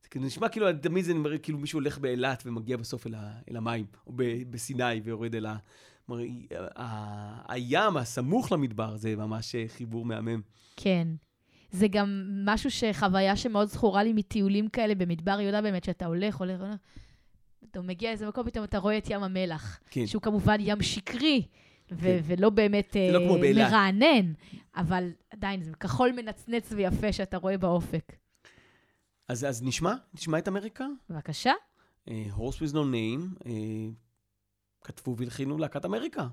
זה 0.02 0.08
כאילו 0.08 0.24
נשמע 0.24 0.48
כאילו, 0.48 0.66
תמיד 0.82 1.04
זה 1.04 1.14
נראה 1.14 1.38
כאילו 1.38 1.58
מישהו 1.58 1.78
הולך 1.78 1.98
באילת 1.98 2.42
ומגיע 2.46 2.76
בסוף 2.76 3.06
אל, 3.06 3.14
ה, 3.14 3.32
אל 3.50 3.56
המים, 3.56 3.86
או 4.06 4.12
בסיני 4.50 5.00
ויורד 5.04 5.34
אל 5.34 5.46
ה... 5.46 5.56
כלומר, 6.06 6.22
הים 7.48 7.96
הסמוך 7.96 8.52
למדבר 8.52 8.96
זה 8.96 9.16
ממש 9.16 9.54
חיבור 9.68 10.04
מהמם. 10.04 10.40
כן. 10.76 11.08
זה 11.70 11.88
גם 11.88 12.24
משהו 12.44 12.70
שחוויה 12.70 13.36
שמאוד 13.36 13.68
זכורה 13.68 14.02
לי 14.02 14.12
מטיולים 14.12 14.68
כאלה 14.68 14.94
במדבר 14.94 15.40
יהודה 15.40 15.62
באמת, 15.62 15.84
שאתה 15.84 16.06
הולך, 16.06 16.36
הולך, 16.36 16.60
הולך, 16.60 16.74
אתה 17.70 17.80
מגיע 17.82 18.10
לאיזה 18.10 18.28
מקום, 18.28 18.46
פתאום 18.46 18.64
אתה 18.64 18.78
רואה 18.78 18.98
את 18.98 19.10
ים 19.10 19.22
המלח. 19.22 19.80
כן. 19.90 20.06
שהוא 20.06 20.22
כמובן 20.22 20.56
ים 20.60 20.82
שקרי, 20.82 21.46
ו- 21.92 21.98
כן. 22.00 22.20
ולא 22.24 22.50
באמת 22.50 22.96
לא 23.12 23.18
uh, 23.18 23.54
מרענן, 23.54 24.32
אבל 24.76 25.10
עדיין 25.30 25.62
זה 25.62 25.72
כחול 25.80 26.12
מנצנץ 26.12 26.72
ויפה 26.72 27.12
שאתה 27.12 27.36
רואה 27.36 27.58
באופק. 27.58 28.12
אז, 29.28 29.44
אז 29.44 29.62
נשמע? 29.62 29.94
נשמע 30.14 30.38
את 30.38 30.48
אמריקה? 30.48 30.86
בבקשה. 31.10 31.52
Uh, 32.08 32.12
Horse 32.36 32.58
with 32.60 32.72
no 32.72 32.84
name, 32.84 33.44
uh, 33.44 33.48
כתבו 34.84 35.16
והלחינו 35.16 35.58
להקת 35.58 35.84
אמריקה. 35.84 36.28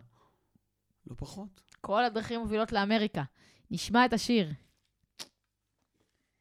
לא 1.07 1.15
פחות. 1.17 1.61
כל 1.81 2.03
הדרכים 2.03 2.39
מובילות 2.39 2.71
לאמריקה. 2.71 3.23
נשמע 3.71 4.05
את 4.05 4.13
השיר. 4.13 4.51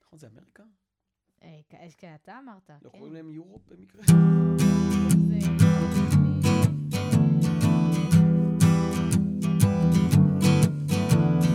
נכון, 0.03 0.19
זה 0.19 0.27
אמריקה? 0.27 0.62
אה, 1.43 1.59
כן, 1.99 2.15
אתה 2.23 2.38
אמרת. 2.38 2.71
לא 2.83 2.91
קוראים 2.91 3.15
להם 3.15 3.31
יורופ 3.31 3.62
במקרה? 3.69 4.03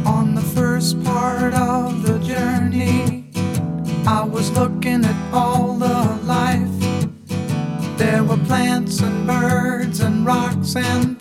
On 0.06 0.36
the 0.36 0.48
first 0.60 0.94
part 1.04 1.54
of 1.54 2.04
the 2.08 2.18
journey, 2.32 3.30
I 4.06 4.22
was 4.36 4.48
looking 4.60 5.02
at 5.12 5.20
all 5.34 5.74
the 5.86 6.00
life. 6.36 6.78
There 7.98 8.24
were 8.24 8.42
plants 8.50 9.00
and 9.02 9.28
birds 9.28 9.33
Sand. 10.64 11.13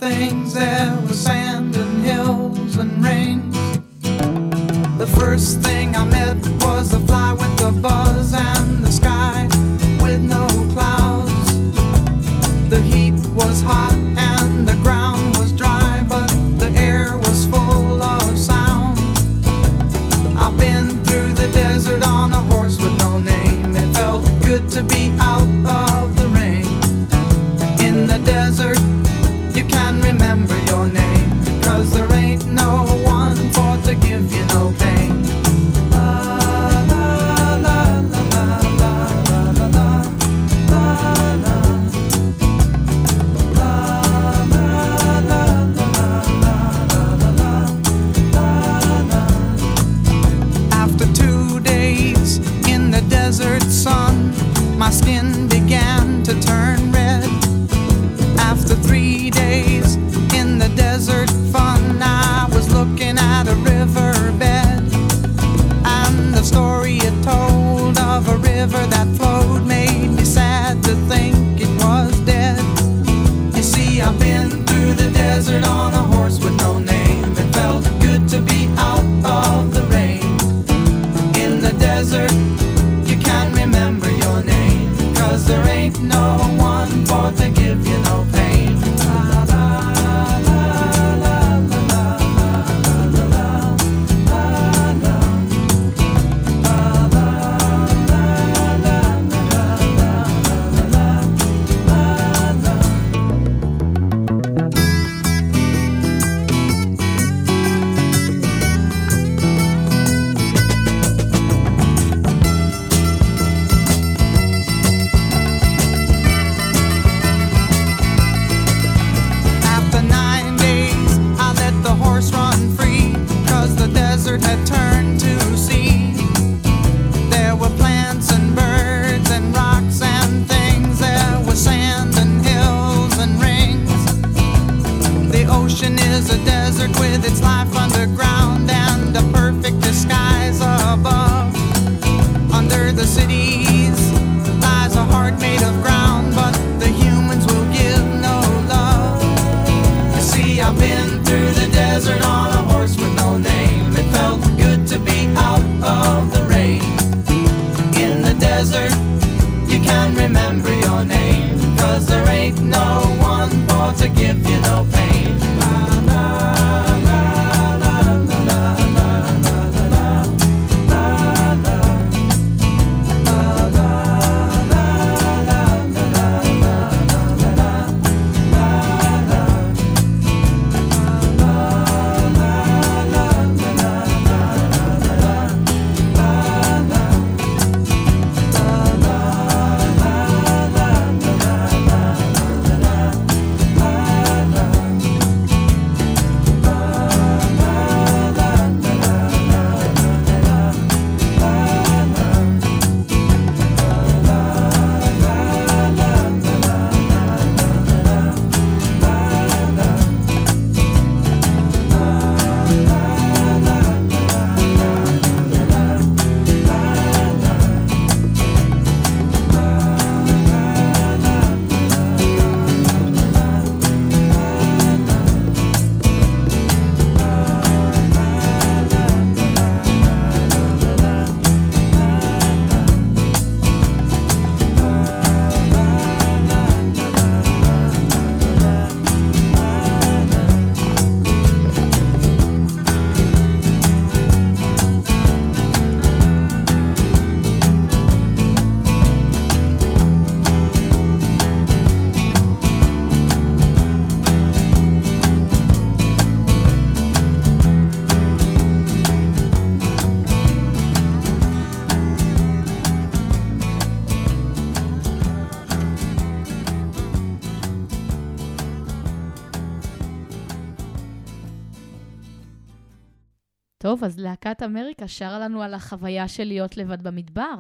טוב, 273.83 274.05
אז 274.05 274.19
להקת 274.19 274.63
אמריקה 274.63 275.09
שרה 275.09 275.39
לנו 275.39 275.63
על 275.63 275.75
החוויה 275.75 276.29
של 276.29 276.45
להיות 276.45 276.77
לבד 276.77 277.03
במדבר. 277.03 277.55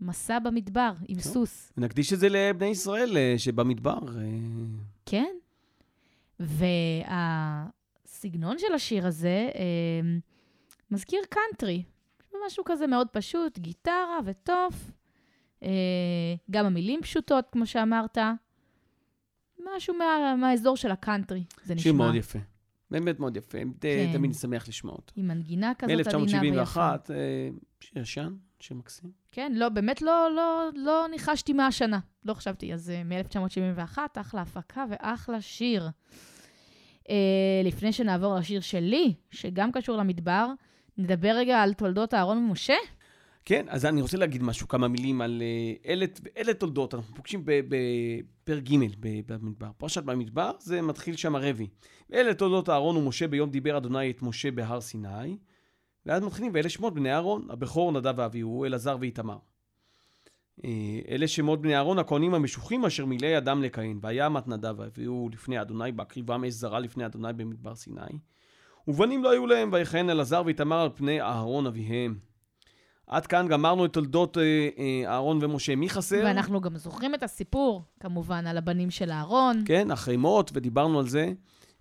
מסע 0.00 0.38
במדבר, 0.38 0.92
עם 1.08 1.14
טוב. 1.14 1.32
סוס. 1.32 1.72
נקדיש 1.76 2.12
את 2.12 2.18
זה 2.18 2.28
לבני 2.28 2.66
ישראל 2.66 3.16
אה, 3.16 3.34
שבמדבר. 3.38 3.98
אה, 4.18 4.24
כן. 5.06 5.34
והסגנון 8.08 8.58
של 8.58 8.74
השיר 8.74 9.06
הזה 9.06 9.48
אה, 9.54 9.60
מזכיר 10.90 11.20
קאנטרי. 11.28 11.82
משהו 12.46 12.64
כזה 12.66 12.86
מאוד 12.86 13.08
פשוט, 13.12 13.58
גיטרה 13.58 14.18
ותוף. 14.24 14.90
אה, 15.62 15.68
גם 16.50 16.66
המילים 16.66 17.02
פשוטות, 17.02 17.44
כמו 17.52 17.66
שאמרת. 17.66 18.18
משהו 19.76 19.94
מה, 19.94 20.36
מהאזור 20.36 20.76
של 20.76 20.90
הקאנטרי, 20.90 21.44
זה 21.64 21.74
נשמע. 21.74 21.82
שיר 21.82 21.92
מאוד 21.92 22.14
יפה. 22.14 22.38
באמת 22.90 23.20
מאוד 23.20 23.36
יפה. 23.36 23.58
ת- 23.78 23.82
כן. 23.82 24.10
תמיד 24.12 24.30
נשמח 24.30 24.68
לשמוע 24.68 24.92
אותו. 24.94 25.12
עם 25.16 25.28
מנגינה 25.28 25.72
כזאת 25.78 26.06
עדינה 26.06 26.40
ויפה. 26.42 26.86
מ-1971, 26.96 27.10
אה, 27.10 27.48
שיר 27.80 28.02
ישן, 28.02 28.34
שיר 28.60 28.76
מקסים. 28.76 29.10
כן, 29.32 29.52
לא, 29.56 29.68
באמת 29.68 30.02
לא, 30.02 30.28
לא, 30.36 30.68
לא 30.74 31.06
ניחשתי 31.10 31.52
מה 31.52 31.66
השנה. 31.66 31.98
לא 32.24 32.34
חשבתי. 32.34 32.74
אז 32.74 32.92
uh, 33.02 33.04
מ-1971, 33.08 33.98
אחלה 34.20 34.40
הפקה 34.42 34.84
ואחלה 34.90 35.40
שיר. 35.40 35.88
Uh, 37.04 37.10
לפני 37.64 37.92
שנעבור 37.92 38.34
לשיר 38.34 38.60
שלי, 38.60 39.14
שגם 39.30 39.72
קשור 39.72 39.96
למדבר, 39.96 40.46
נדבר 40.98 41.28
רגע 41.34 41.58
על 41.62 41.72
תולדות 41.74 42.14
אהרון 42.14 42.38
ומשה. 42.38 42.74
כן, 43.44 43.66
אז 43.68 43.86
אני 43.86 44.02
רוצה 44.02 44.16
להגיד 44.16 44.42
משהו, 44.42 44.68
כמה 44.68 44.88
מילים 44.88 45.20
על 45.20 45.42
אה, 45.42 45.92
אלה, 45.92 46.06
אלה 46.36 46.54
תולדות. 46.54 46.94
אנחנו 46.94 47.14
פוגשים 47.14 47.42
בפרק 47.44 48.62
ג' 48.62 48.76
במדבר. 49.26 49.70
פרשת 49.76 50.02
במדבר, 50.02 50.52
זה 50.60 50.82
מתחיל 50.82 51.16
שם 51.16 51.36
הרבי. 51.36 51.68
אלה 52.12 52.34
תולדות 52.34 52.68
אהרון 52.68 52.96
ומשה 52.96 53.28
ביום 53.28 53.50
דיבר 53.50 53.76
אדוני 53.76 54.10
את 54.10 54.22
משה 54.22 54.50
בהר 54.50 54.80
סיני. 54.80 55.36
ואז 56.06 56.22
מתחילים, 56.22 56.50
ואלה 56.54 56.68
שמות 56.68 56.94
בני 56.94 57.12
אהרון, 57.12 57.46
הבכור 57.50 57.92
נדב 57.92 58.14
ואביהו, 58.16 58.64
אלעזר 58.64 58.96
ואיתמר. 59.00 59.38
אה, 60.64 61.00
אלה 61.08 61.28
שמות 61.28 61.60
בני 61.60 61.76
אהרון, 61.76 61.98
הכהנים 61.98 62.34
המשוחים 62.34 62.84
אשר 62.84 63.06
מילא 63.06 63.38
אדם 63.38 63.62
לכהן. 63.62 63.98
וימת 64.02 64.48
נדב 64.48 64.74
ואביהו 64.78 65.28
לפני 65.32 65.60
אדוני, 65.60 65.92
בהקריבם 65.92 66.44
אש 66.44 66.52
זרה 66.52 66.78
לפני 66.78 67.06
אדוני 67.06 67.32
במדבר 67.32 67.74
סיני. 67.74 68.18
ובנים 68.88 69.22
לא 69.22 69.30
היו 69.30 69.46
להם, 69.46 69.70
ויכהן 69.72 70.10
אלעזר 70.10 70.42
ואיתמר 70.44 70.80
על 70.80 70.88
פני 70.94 71.20
אהרון 71.20 71.66
אביהם. 71.66 72.29
עד 73.10 73.26
כאן 73.26 73.48
גמרנו 73.48 73.84
את 73.84 73.92
תולדות 73.92 74.38
אה, 74.38 74.68
אה, 74.78 75.12
אהרון 75.12 75.38
ומשה. 75.42 75.76
מי 75.76 75.88
חסר? 75.88 76.20
ואנחנו 76.24 76.60
גם 76.60 76.76
זוכרים 76.76 77.14
את 77.14 77.22
הסיפור, 77.22 77.82
כמובן, 78.00 78.46
על 78.46 78.58
הבנים 78.58 78.90
של 78.90 79.10
אהרון. 79.10 79.62
כן, 79.66 79.90
אחרי 79.90 80.16
מות, 80.16 80.50
ודיברנו 80.54 80.98
על 80.98 81.08
זה. 81.08 81.32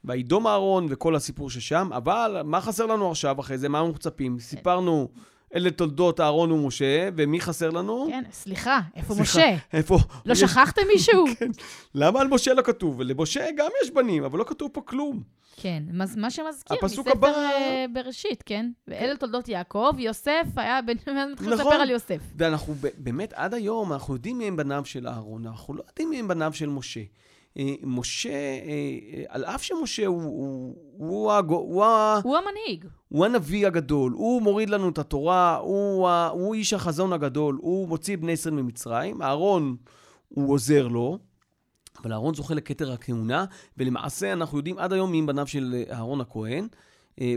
וידום 0.04 0.48
אהרון 0.48 0.88
וכל 0.90 1.16
הסיפור 1.16 1.50
ששם, 1.50 1.90
אבל 1.94 2.42
מה 2.46 2.62
חסר 2.62 2.86
לנו 2.86 3.12
עכשיו 3.12 3.40
אחרי 3.40 3.58
זה? 3.58 3.70
מה 3.70 3.80
אנחנו 3.80 3.94
מצפים? 3.94 4.40
סיפרנו 4.40 5.08
אלה 5.56 5.72
תולדות 5.72 6.20
אהרון 6.20 6.52
ומשה, 6.52 7.10
ומי 7.16 7.42
חסר 7.42 7.70
לנו? 7.70 8.08
כן, 8.10 8.24
סליחה, 8.32 8.80
איפה 8.96 9.14
סליחה, 9.14 9.22
משה? 9.22 9.56
איפה? 9.74 9.98
לא 10.26 10.32
יש- 10.34 10.40
שכחתם 10.40 10.82
מישהו? 10.94 11.26
למה 11.96 12.22
על 12.22 12.28
משה 12.28 12.54
לא 12.54 12.62
כתוב? 12.62 12.96
ולמשה 13.00 13.46
גם 13.58 13.70
יש 13.84 13.92
בנים, 13.92 14.24
אבל 14.24 14.40
לא 14.40 14.44
כתוב 14.44 14.70
פה 14.74 14.82
כלום. 14.86 15.24
כן, 15.62 15.84
מה 16.18 16.30
שמזכיר 16.32 16.78
הפסוק 16.78 17.08
מספר 17.08 17.18
הבא- 17.18 17.28
אה, 17.28 17.86
בראשית, 17.94 18.44
כן? 18.46 18.70
ואלה 18.88 19.16
תולדות 19.18 19.48
יעקב, 19.50 19.92
יוסף 19.98 20.46
היה 20.56 20.82
בן... 20.82 20.94
מתחיל 21.32 21.54
נכון. 21.54 21.54
לספר 21.54 21.76
על 21.82 21.90
יוסף. 21.90 22.20
ואנחנו 22.38 22.76
באמת, 22.98 23.34
עד 23.34 23.54
היום, 23.54 23.94
אנחנו 23.94 24.14
יודעים 24.14 24.38
מי 24.38 24.46
הם 24.48 24.58
בניו 24.58 24.86
של 24.86 25.08
אהרון, 25.08 25.48
אנחנו 25.48 25.74
לא 25.74 25.84
יודעים 25.90 26.10
מי 26.10 26.20
הם 26.20 26.28
בניו 26.28 26.54
של 26.54 26.70
משה. 26.70 27.00
אה, 27.60 27.74
משה, 27.84 28.30
אה, 28.30 28.36
אה, 29.14 29.24
על 29.28 29.46
אף 29.46 29.64
שמשה 29.64 30.06
הוא, 30.08 30.22
הוא, 30.24 30.76
הוא, 30.98 31.32
הגו- 31.32 31.56
הוא, 31.56 31.84
ה- 31.84 32.20
הוא 32.24 32.38
המנהיג. 32.38 32.86
הוא 33.10 33.26
הנביא 33.26 33.68
הגדול, 33.68 34.12
הוא 34.14 34.42
מוריד 34.42 34.70
לנו 34.70 34.90
את 34.90 34.98
התורה, 34.98 35.56
הוא, 35.58 36.08
ה- 36.10 36.28
הוא 36.28 36.56
איש 36.56 36.74
החזון 36.74 37.14
הגדול, 37.14 37.58
הוא 37.62 37.88
מוציא 37.88 38.18
בני 38.18 38.32
ישראל 38.32 38.54
ממצרים, 38.54 39.22
אהרון, 39.22 39.76
הוא 40.30 40.54
עוזר 40.54 40.88
לו, 40.88 41.18
אבל 42.02 42.12
אהרון 42.14 42.34
זוכה 42.36 42.54
לכתר 42.54 42.92
הכהונה, 42.92 43.46
ולמעשה 43.78 44.34
אנחנו 44.34 44.58
יודעים 44.58 44.78
עד 44.78 44.94
היום 44.94 45.12
מי 45.12 45.22
בניו 45.22 45.48
של 45.48 45.76
אה, 45.90 45.96
אהרון 45.96 46.22
הכהן, 46.22 46.68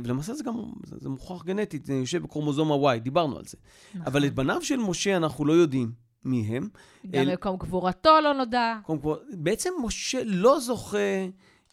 ולמעשה 0.04 0.34
זה 0.34 0.44
גם, 0.44 0.54
זה, 0.86 0.96
זה 1.00 1.08
מוכח 1.08 1.44
גנטית, 1.44 1.86
זה 1.86 1.94
יושב 1.94 2.22
בקרומוזום 2.22 2.72
ה-Y, 2.86 2.98
דיברנו 2.98 3.36
על 3.38 3.44
זה. 3.44 3.56
נכון. 3.94 4.06
אבל 4.06 4.26
את 4.26 4.34
בניו 4.34 4.62
של 4.62 4.76
משה 4.76 5.16
אנחנו 5.16 5.44
לא 5.44 5.52
יודעים 5.52 5.92
מי 6.24 6.40
הם. 6.56 6.68
גם 7.10 7.22
אל- 7.22 7.32
מקום 7.32 7.56
קבורתו 7.58 8.10
לא 8.22 8.32
נודע. 8.34 8.78
כל, 8.86 8.96
בעצם 9.32 9.70
משה 9.84 10.22
לא 10.24 10.60
זוכה... 10.60 10.98
אה, 10.98 11.26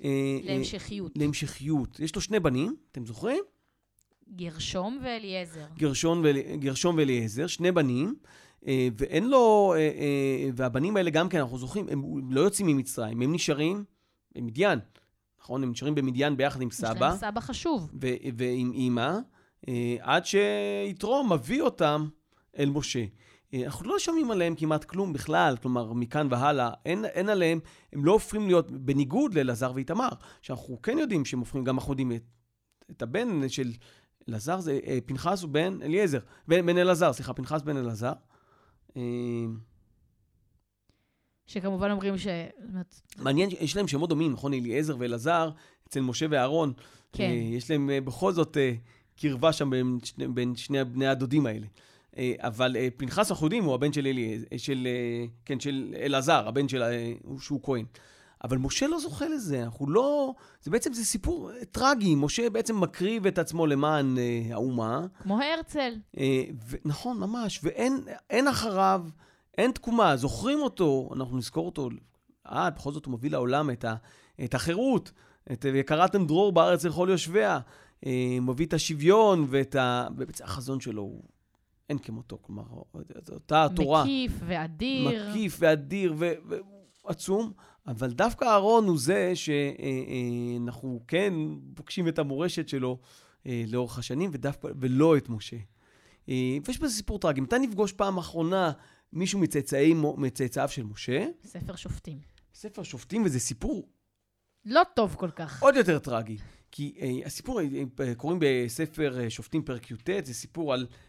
אה, 0.04 0.40
להמשכיות. 0.44 1.12
להמשכיות. 1.16 2.00
יש 2.00 2.16
לו 2.16 2.22
שני 2.22 2.40
בנים, 2.40 2.76
אתם 2.92 3.06
זוכרים? 3.06 3.44
גרשום 4.36 5.00
ואליעזר. 5.04 5.66
גרשון, 5.78 6.22
ואל... 6.26 6.38
גרשום 6.56 6.96
ואליעזר, 6.98 7.48
שני 7.48 7.72
בנים, 7.72 8.16
אה, 8.68 8.88
ואין 8.98 9.30
לו, 9.30 9.74
אה, 9.76 9.80
אה, 9.80 10.50
והבנים 10.56 10.98
האלה 10.98 11.10
גם 11.10 11.30
כן, 11.30 11.40
אנחנו 11.40 11.58
זוכרים, 11.58 11.86
הם 11.90 12.04
לא 12.32 12.42
יוצאים 12.42 12.68
ממצרים, 12.68 13.22
הם 13.22 13.34
נשארים 13.34 13.84
במדיין, 14.36 14.80
נכון? 15.42 15.64
הם 15.64 15.72
נשארים 15.72 15.96
במדיין 15.96 16.38
ביחד 16.38 16.62
עם 16.62 16.68
יש 16.72 16.84
להם 16.84 16.96
סבא 16.96 17.16
סבא 17.18 17.42
חשוב. 17.42 17.90
ו- 18.02 18.08
ועם 18.38 18.72
אימא, 18.74 19.18
אה, 19.68 19.96
עד 20.00 20.24
שיתרו 20.26 21.24
מביא 21.24 21.62
אותם 21.62 22.08
אל 22.60 22.70
משה. 22.70 23.04
אה, 23.54 23.66
אנחנו 23.66 23.90
לא 23.90 24.00
שומעים 24.00 24.32
עליהם 24.32 24.56
כמעט 24.56 24.84
כלום 24.84 25.14
בכלל, 25.14 25.58
כלומר, 25.62 25.94
מכאן 25.94 26.28
והלאה, 26.32 26.70
אין, 26.86 27.06
אין 27.06 27.30
עליהם, 27.30 27.60
הם 27.94 28.06
לא 28.06 28.12
הופכים 28.12 28.48
להיות, 28.48 28.72
בניגוד 28.72 29.34
לאלעזר 29.34 29.72
ואיתמר, 29.76 30.10
שאנחנו 30.42 30.82
כן 30.82 30.98
יודעים 30.98 31.26
שהם 31.26 31.40
הופכים, 31.40 31.64
גם 31.64 31.76
אנחנו 31.76 31.94
יודעים 31.94 32.12
את, 32.12 32.24
את 32.92 33.02
הבן 33.02 33.50
של 33.50 33.72
אלעזר, 34.30 34.60
זה 34.60 34.80
אה, 34.88 34.98
פנחס 35.06 35.42
הוא 35.42 35.50
בן 35.50 35.82
אליעזר, 35.82 36.20
בן, 36.48 36.66
בן 36.66 36.78
אלעזר, 36.78 37.14
סליחה, 37.14 37.34
פנחס 37.34 37.62
בן 37.62 37.78
אלעזר. 37.78 38.14
אה, 38.98 39.02
שכמובן 41.50 41.92
אומרים 41.92 42.18
ש... 42.18 42.28
מעניין, 43.18 43.50
יש 43.60 43.78
להם 43.78 43.88
שמות 43.88 44.10
דומים, 44.10 44.32
נכון? 44.32 44.54
אליעזר 44.54 44.96
ואלעזר, 45.00 45.50
אצל 45.88 46.02
משה 46.02 46.26
ואהרון. 46.30 46.74
כן. 47.14 47.24
אה, 47.24 47.30
יש 47.30 47.72
להם 47.72 47.90
אה, 47.90 48.02
בכל 48.02 48.34
זאת 48.34 48.58
אה, 48.58 48.74
קרבה 49.16 49.54
שם 49.54 49.70
בין 49.70 50.00
בין 50.34 50.56
שני 50.56 50.84
בני 50.84 51.08
הדודים 51.08 51.46
האלה. 51.46 51.68
אה, 52.20 52.34
אבל 52.40 52.76
אה, 52.78 52.88
פנחס, 52.98 53.32
יודעים, 53.46 53.64
הוא 53.64 53.74
הבן 53.74 53.94
של, 53.94 54.08
אלי, 54.08 54.44
אה, 54.54 54.58
של, 54.60 54.88
כן, 55.46 55.60
של 55.60 55.96
אלעזר, 56.02 56.48
הבן 56.48 56.68
של, 56.68 56.84
הוא- 57.24 57.40
שהוא 57.40 57.60
כהן. 57.64 57.86
אבל 58.44 58.58
משה 58.58 58.88
לא 58.88 59.00
זוכה 59.00 59.26
לזה, 59.28 59.64
אנחנו 59.64 59.90
לא... 59.90 60.34
זה 60.62 60.72
בעצם, 60.72 60.94
זה 60.94 61.06
סיפור 61.06 61.52
טרגי. 61.72 62.16
משה 62.16 62.50
בעצם 62.50 62.82
מקריב 62.82 63.26
את 63.28 63.38
עצמו 63.38 63.68
למען 63.68 64.18
אה, 64.18 64.42
האומה. 64.52 65.02
כמו 65.20 65.40
הרצל. 65.42 65.94
אה, 66.18 66.44
ו- 66.68 66.76
נכון, 66.86 67.20
ממש, 67.20 67.60
ואין 67.64 67.98
אין 68.30 68.48
אחריו, 68.48 69.06
אין 69.58 69.72
תקומה, 69.72 70.18
זוכרים 70.18 70.60
אותו, 70.60 71.10
אנחנו 71.16 71.38
נזכור 71.38 71.66
אותו, 71.66 71.90
אה, 72.52 72.70
בכל 72.70 72.92
זאת 72.92 73.06
הוא 73.06 73.14
מביא 73.14 73.32
לעולם 73.32 73.70
את, 73.70 73.86
ה, 73.86 73.96
את 74.44 74.54
החירות, 74.54 75.12
את 75.52 75.66
וקראתם 75.74 76.26
דרור 76.26 76.52
בארץ 76.52 76.86
לכל 76.86 77.08
יושביה, 77.12 77.60
אה, 78.06 78.38
מביא 78.42 78.66
את 78.66 78.74
השוויון 78.74 79.48
ואת 79.50 79.76
ה... 79.76 80.08
החזון 80.44 80.80
שלו 80.80 81.02
הוא... 81.02 81.24
אין 81.90 81.98
כמותו, 81.98 82.38
כלומר, 82.42 82.64
אותה 83.32 83.66
התורה. 83.66 84.04
מקיף 84.04 84.32
ואדיר. 84.46 85.30
מקיף 85.30 85.58
ואדיר 85.60 86.16
ועצום, 87.06 87.52
אבל 87.88 88.12
דווקא 88.12 88.46
אהרון 88.46 88.88
הוא 88.88 89.00
זה 89.00 89.34
שאנחנו 89.36 91.00
כן 91.08 91.34
פוגשים 91.74 92.08
את 92.08 92.20
המורשת 92.20 92.70
שלו 92.70 93.00
אה, 93.46 93.64
לאורך 93.68 94.00
השנים, 94.00 94.30
ודווקא, 94.34 94.68
ולא 94.80 95.18
את 95.18 95.30
משה. 95.30 95.58
אה, 96.30 96.58
ויש 96.66 96.80
בזה 96.80 96.94
סיפור 96.94 97.20
טרגי. 97.20 97.42
מתי 97.42 97.60
נפגוש 97.60 97.94
פעם 97.94 98.18
אחרונה 98.18 98.72
מישהו 99.14 99.40
מצאצאי, 99.40 99.94
מצאצאיו 100.18 100.70
של 100.70 100.84
משה? 100.84 101.26
ספר 101.46 101.76
שופטים. 101.76 102.20
ספר 102.54 102.84
שופטים, 102.84 103.24
וזה 103.26 103.40
סיפור 103.40 103.88
לא 104.66 104.82
טוב 104.94 105.16
כל 105.16 105.32
כך. 105.32 105.64
עוד 105.64 105.76
יותר 105.76 106.00
טרגי. 106.00 106.38
כי 106.72 106.96
אה, 107.02 107.26
הסיפור, 107.26 107.62
אה, 107.62 107.66
אה, 108.00 108.16
קוראים 108.16 108.40
בספר 108.42 109.20
אה, 109.20 109.30
שופטים 109.30 109.64
פרק 109.64 109.92
י"ט, 109.92 110.10
זה 110.24 110.34
סיפור 110.34 110.74
על, 110.74 110.80
אה, 110.80 110.86
אה, 110.86 111.09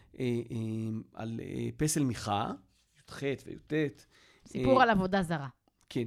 על 1.13 1.39
אה, 1.43 1.69
פסל 1.77 2.03
מיכה, 2.03 2.51
י"ח 2.97 3.21
וי"ט. 3.45 3.73
סיפור 4.47 4.77
אה, 4.77 4.83
על 4.83 4.89
עבודה 4.89 5.23
זרה. 5.23 5.47
כן. 5.89 6.05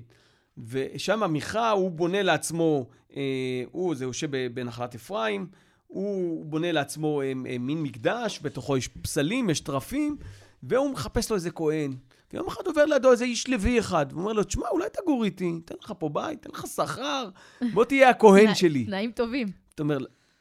ושם 0.59 1.33
מיכה, 1.33 1.71
הוא 1.71 1.91
בונה 1.91 2.23
לעצמו, 2.23 2.87
אה, 3.17 3.63
הוא, 3.73 3.95
זה 3.95 4.05
יושב 4.05 4.29
בנחלת 4.55 4.95
אפרים, 4.95 5.47
הוא 5.87 6.47
בונה 6.47 6.73
לעצמו 6.73 7.23
אה, 7.23 7.33
אה, 7.47 7.59
מין 7.59 7.83
מקדש, 7.83 8.41
בתוכו 8.43 8.77
יש 8.77 8.89
פסלים, 8.89 9.51
יש 9.51 9.61
טרפים, 9.61 10.17
והוא 10.63 10.91
מחפש 10.91 11.31
לו 11.31 11.37
איזה 11.37 11.51
כהן. 11.51 11.97
ויום 12.33 12.49
אחד 12.49 12.67
עובר 12.67 12.85
לידו 12.85 13.13
איזה 13.13 13.25
איש 13.25 13.49
לוי 13.49 13.79
אחד, 13.79 14.07
והוא 14.11 14.21
אומר 14.21 14.33
לו, 14.33 14.45
תשמע, 14.45 14.69
אולי 14.69 14.87
תגור 15.03 15.25
איתי, 15.25 15.53
תן 15.65 15.75
לך 15.85 15.93
פה 15.99 16.09
בית, 16.09 16.43
תן 16.43 16.51
לך 16.53 16.67
שכר, 16.67 17.29
בוא 17.73 17.85
תהיה 17.85 18.11
הכהן 18.11 18.55
שלי. 18.55 18.85
תנאים 18.85 19.13
טובים. 19.13 19.49
אתה 19.75 19.83
אומר, 19.83 19.99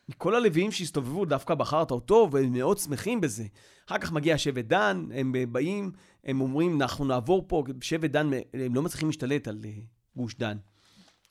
מכל 0.09 0.35
הלוויים 0.35 0.71
שהסתובבו, 0.71 1.25
דווקא 1.25 1.55
בחרת 1.55 1.91
אותו, 1.91 2.29
והם 2.31 2.53
מאוד 2.53 2.77
שמחים 2.77 3.21
בזה. 3.21 3.43
אחר 3.87 3.97
כך 3.97 4.11
מגיע 4.11 4.37
שבט 4.37 4.65
דן, 4.65 5.07
הם 5.13 5.35
אה, 5.35 5.45
באים, 5.45 5.91
הם 6.23 6.41
אומרים, 6.41 6.81
אנחנו 6.81 7.05
נעבור 7.05 7.45
פה, 7.47 7.63
שבט 7.81 8.11
דן, 8.11 8.29
הם 8.53 8.75
לא 8.75 8.81
מצליחים 8.81 9.07
להשתלט 9.07 9.47
על 9.47 9.59
אה, 9.65 9.71
גוש 10.15 10.35
דן. 10.35 10.57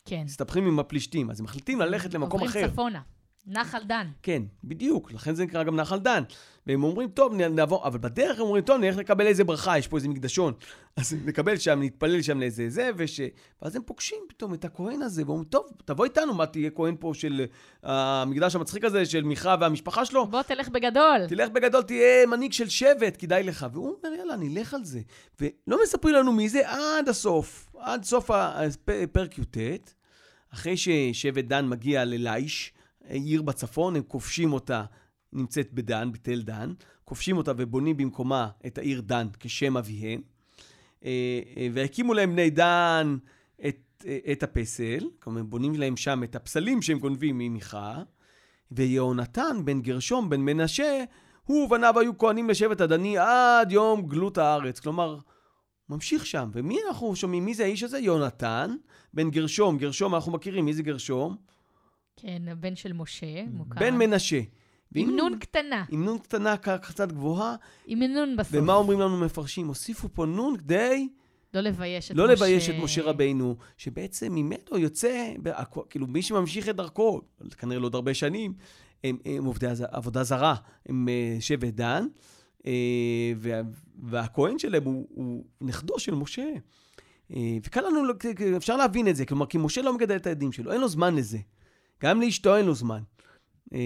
כן. 0.04 0.22
מסתבכים 0.24 0.66
עם 0.66 0.78
הפלישתים, 0.78 1.30
אז 1.30 1.40
הם 1.40 1.44
מחליטים 1.44 1.80
ללכת 1.80 2.14
למקום 2.14 2.42
אחר. 2.42 2.58
עוברים 2.58 2.70
צפונה. 2.70 3.00
נחל 3.46 3.83
דן. 3.87 4.07
כן, 4.22 4.42
בדיוק, 4.64 5.12
לכן 5.12 5.35
זה 5.35 5.44
נקרא 5.44 5.62
גם 5.62 5.76
נחל 5.76 5.98
דן. 5.98 6.22
והם 6.66 6.85
אומרים, 6.85 7.09
טוב, 7.09 7.35
נעבור, 7.35 7.87
אבל 7.87 7.98
בדרך 7.98 8.38
הם 8.38 8.44
אומרים, 8.44 8.64
טוב, 8.64 8.81
נלך 8.81 8.96
לקבל 8.96 9.26
איזה 9.26 9.44
ברכה, 9.44 9.78
יש 9.78 9.88
פה 9.88 9.96
איזה 9.96 10.09
מקדשון. 10.09 10.55
אז 10.96 11.16
נקבל 11.24 11.57
שם, 11.57 11.83
נתפלל 11.83 12.22
שם 12.22 12.40
לאיזה 12.40 12.68
זה, 12.68 12.90
וש... 12.96 13.20
ואז 13.62 13.76
הם 13.76 13.83
פוגשים 13.83 14.18
פתאום 14.28 14.55
את 14.55 14.64
הכהן 14.64 15.02
הזה, 15.02 15.22
ואומרים, 15.26 15.44
טוב, 15.44 15.66
תבוא 15.85 16.05
איתנו, 16.05 16.35
מה, 16.35 16.46
תהיה 16.46 16.70
כהן 16.70 16.96
פה 17.00 17.12
של 17.14 17.44
אה, 17.85 18.22
המקדש 18.22 18.55
המצחיק 18.55 18.85
הזה, 18.85 19.07
של 19.07 19.24
מיכה 19.24 19.57
והמשפחה 19.61 20.05
שלו? 20.05 20.26
בוא 20.26 20.42
תלך 20.42 20.68
בגדול. 20.68 21.26
תלך 21.28 21.50
בגדול, 21.50 21.83
תהיה 21.83 22.26
מנהיג 22.26 22.52
של 22.52 22.68
שבט, 22.68 23.16
כדאי 23.18 23.42
לך. 23.42 23.66
והוא 23.72 23.96
אומר, 24.05 24.16
יאללה, 24.18 24.37
נלך 24.37 24.74
על 24.74 24.85
זה. 24.85 25.00
ולא 25.40 25.78
מספרים 25.83 26.14
לנו 26.14 26.33
מי 26.33 26.48
זה 26.48 26.68
עד 26.68 27.09
הסוף, 27.09 27.70
עד 27.78 28.05
סוף 28.05 28.31
הפרק 28.31 29.38
י"ט, 29.38 29.57
אחרי 30.55 30.76
ששבט 30.76 31.44
דן 31.44 31.68
מגיע 31.68 32.05
ללייש, 32.05 32.72
עיר 33.08 33.42
בצפון, 33.42 33.96
הם 33.96 34.02
כובשים 34.02 34.52
אותה, 34.52 34.84
נמצאת 35.32 35.72
בדן, 35.72 36.12
בתל 36.12 36.42
דן, 36.42 36.72
כובשים 37.04 37.36
אותה 37.36 37.52
ובונים 37.56 37.96
במקומה 37.96 38.48
את 38.66 38.78
העיר 38.78 39.00
דן 39.00 39.26
כשם 39.40 39.76
אביהם, 39.76 40.20
אה, 41.04 41.40
אה, 41.56 41.68
והקימו 41.72 42.14
להם 42.14 42.32
בני 42.32 42.50
דן 42.50 43.16
את, 43.68 44.04
אה, 44.06 44.18
את 44.32 44.42
הפסל, 44.42 45.08
כלומר, 45.22 45.42
בונים 45.42 45.74
להם 45.74 45.96
שם 45.96 46.22
את 46.24 46.36
הפסלים 46.36 46.82
שהם 46.82 46.98
גונבים 46.98 47.38
ממיכה, 47.38 48.02
ויהונתן 48.70 49.64
בן 49.64 49.80
גרשום 49.80 50.30
בן 50.30 50.40
מנשה, 50.40 51.04
הוא 51.44 51.64
ובניו 51.64 51.98
היו 51.98 52.18
כהנים 52.18 52.50
לשבט 52.50 52.80
הדני 52.80 53.18
עד 53.18 53.72
יום 53.72 54.02
גלות 54.02 54.38
הארץ. 54.38 54.80
כלומר, 54.80 55.18
ממשיך 55.88 56.26
שם. 56.26 56.50
ומי 56.52 56.78
אנחנו 56.88 57.16
שומעים? 57.16 57.44
מי 57.44 57.54
זה 57.54 57.64
האיש 57.64 57.82
הזה? 57.82 57.98
יהונתן 57.98 58.74
בן 59.14 59.30
גרשום. 59.30 59.78
גרשום, 59.78 60.14
אנחנו 60.14 60.32
מכירים. 60.32 60.64
מי 60.64 60.74
זה 60.74 60.82
גרשום? 60.82 61.36
כן, 62.16 62.42
הבן 62.51 62.77
של 62.77 62.92
משה, 62.92 63.44
מוכר. 63.53 63.81
בן 63.81 63.94
מנשה. 63.94 64.40
עם 64.94 65.16
נון 65.16 65.38
קטנה. 65.38 65.85
עם 65.90 66.05
נון 66.05 66.18
קטנה 66.18 66.57
קצת 66.57 67.12
גבוהה. 67.12 67.57
עם 67.87 68.03
נון 68.03 68.37
בסוף. 68.37 68.53
ומה 68.55 68.75
אומרים 68.75 69.01
לנו 69.01 69.20
מפרשים? 69.20 69.68
הוסיפו 69.68 70.09
פה 70.12 70.27
נון 70.27 70.57
כדי 70.57 71.09
לא 71.55 71.61
לבייש 71.61 72.11
את 72.11 72.16
לא 72.16 72.25
משה. 72.25 72.33
לבייש 72.33 72.70
את 72.70 72.75
משה 72.83 73.03
רבינו, 73.03 73.57
שבעצם 73.77 74.35
ממנו 74.35 74.79
יוצא, 74.79 75.33
כאילו 75.90 76.07
מי 76.07 76.22
שממשיך 76.22 76.68
את 76.68 76.77
דרכו, 76.77 77.20
כנראה 77.59 77.81
לא 77.81 77.87
עוד 77.87 77.94
הרבה 77.94 78.14
שנים, 78.14 78.55
הם, 79.05 79.18
הם 79.25 79.44
עובדי 79.44 79.66
עבודה 79.90 80.25
זרה, 80.25 80.55
הם 80.87 81.09
אה, 81.09 81.37
שבט 81.40 81.75
דן, 81.75 82.07
אה, 82.66 82.72
וה, 83.37 83.61
והכהן 84.03 84.59
שלהם 84.59 84.85
הוא, 84.85 85.07
הוא 85.11 85.44
נכדו 85.61 85.98
של 85.98 86.14
משה. 86.14 86.48
אה, 87.35 87.57
וקל 87.66 87.81
לנו, 87.81 88.01
אפשר 88.57 88.77
להבין 88.77 89.09
את 89.09 89.16
זה, 89.16 89.27
כלומר, 89.27 89.46
כי 89.46 89.59
משה 89.59 89.83
לא 89.83 89.94
מגדל 89.94 90.16
את 90.16 90.27
הילדים 90.27 90.53
שלו, 90.53 90.72
אין 90.72 90.81
לו 90.81 90.88
זמן 90.88 91.14
לזה. 91.14 91.38
גם 92.02 92.20
לאשתו 92.20 92.56
אין 92.56 92.66
לו 92.66 92.74
זמן, 92.74 93.02
אה, 93.74 93.78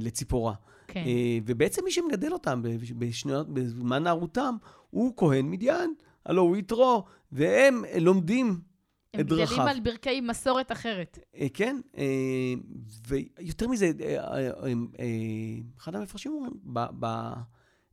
לציפורה. 0.00 0.54
כן. 0.88 1.02
אה, 1.06 1.38
ובעצם 1.46 1.84
מי 1.84 1.90
שמגדל 1.90 2.32
אותם 2.32 2.62
בשנות, 2.98 3.48
בזמן 3.54 4.02
נערותם 4.02 4.56
הוא 4.90 5.12
כהן 5.16 5.50
מדיין, 5.50 5.94
הלוא 6.26 6.42
הוא 6.42 6.56
יתרו, 6.56 7.04
והם 7.32 7.82
לומדים 8.00 8.46
הם 9.14 9.20
את 9.20 9.26
גדלים 9.26 9.38
דרכיו. 9.46 9.66
על 9.68 9.80
ברכי 9.80 10.20
מסורת 10.20 10.72
אחרת. 10.72 11.18
אה, 11.36 11.46
כן, 11.54 11.80
אה, 11.98 12.04
ויותר 13.08 13.68
מזה, 13.68 13.90
אה, 14.00 14.16
אה, 14.28 14.48
אה, 14.98 15.06
אחד 15.78 15.94
המפרשים 15.94 16.32
אומרים, 16.32 16.52
ב- 16.64 16.86
ב- 17.00 17.34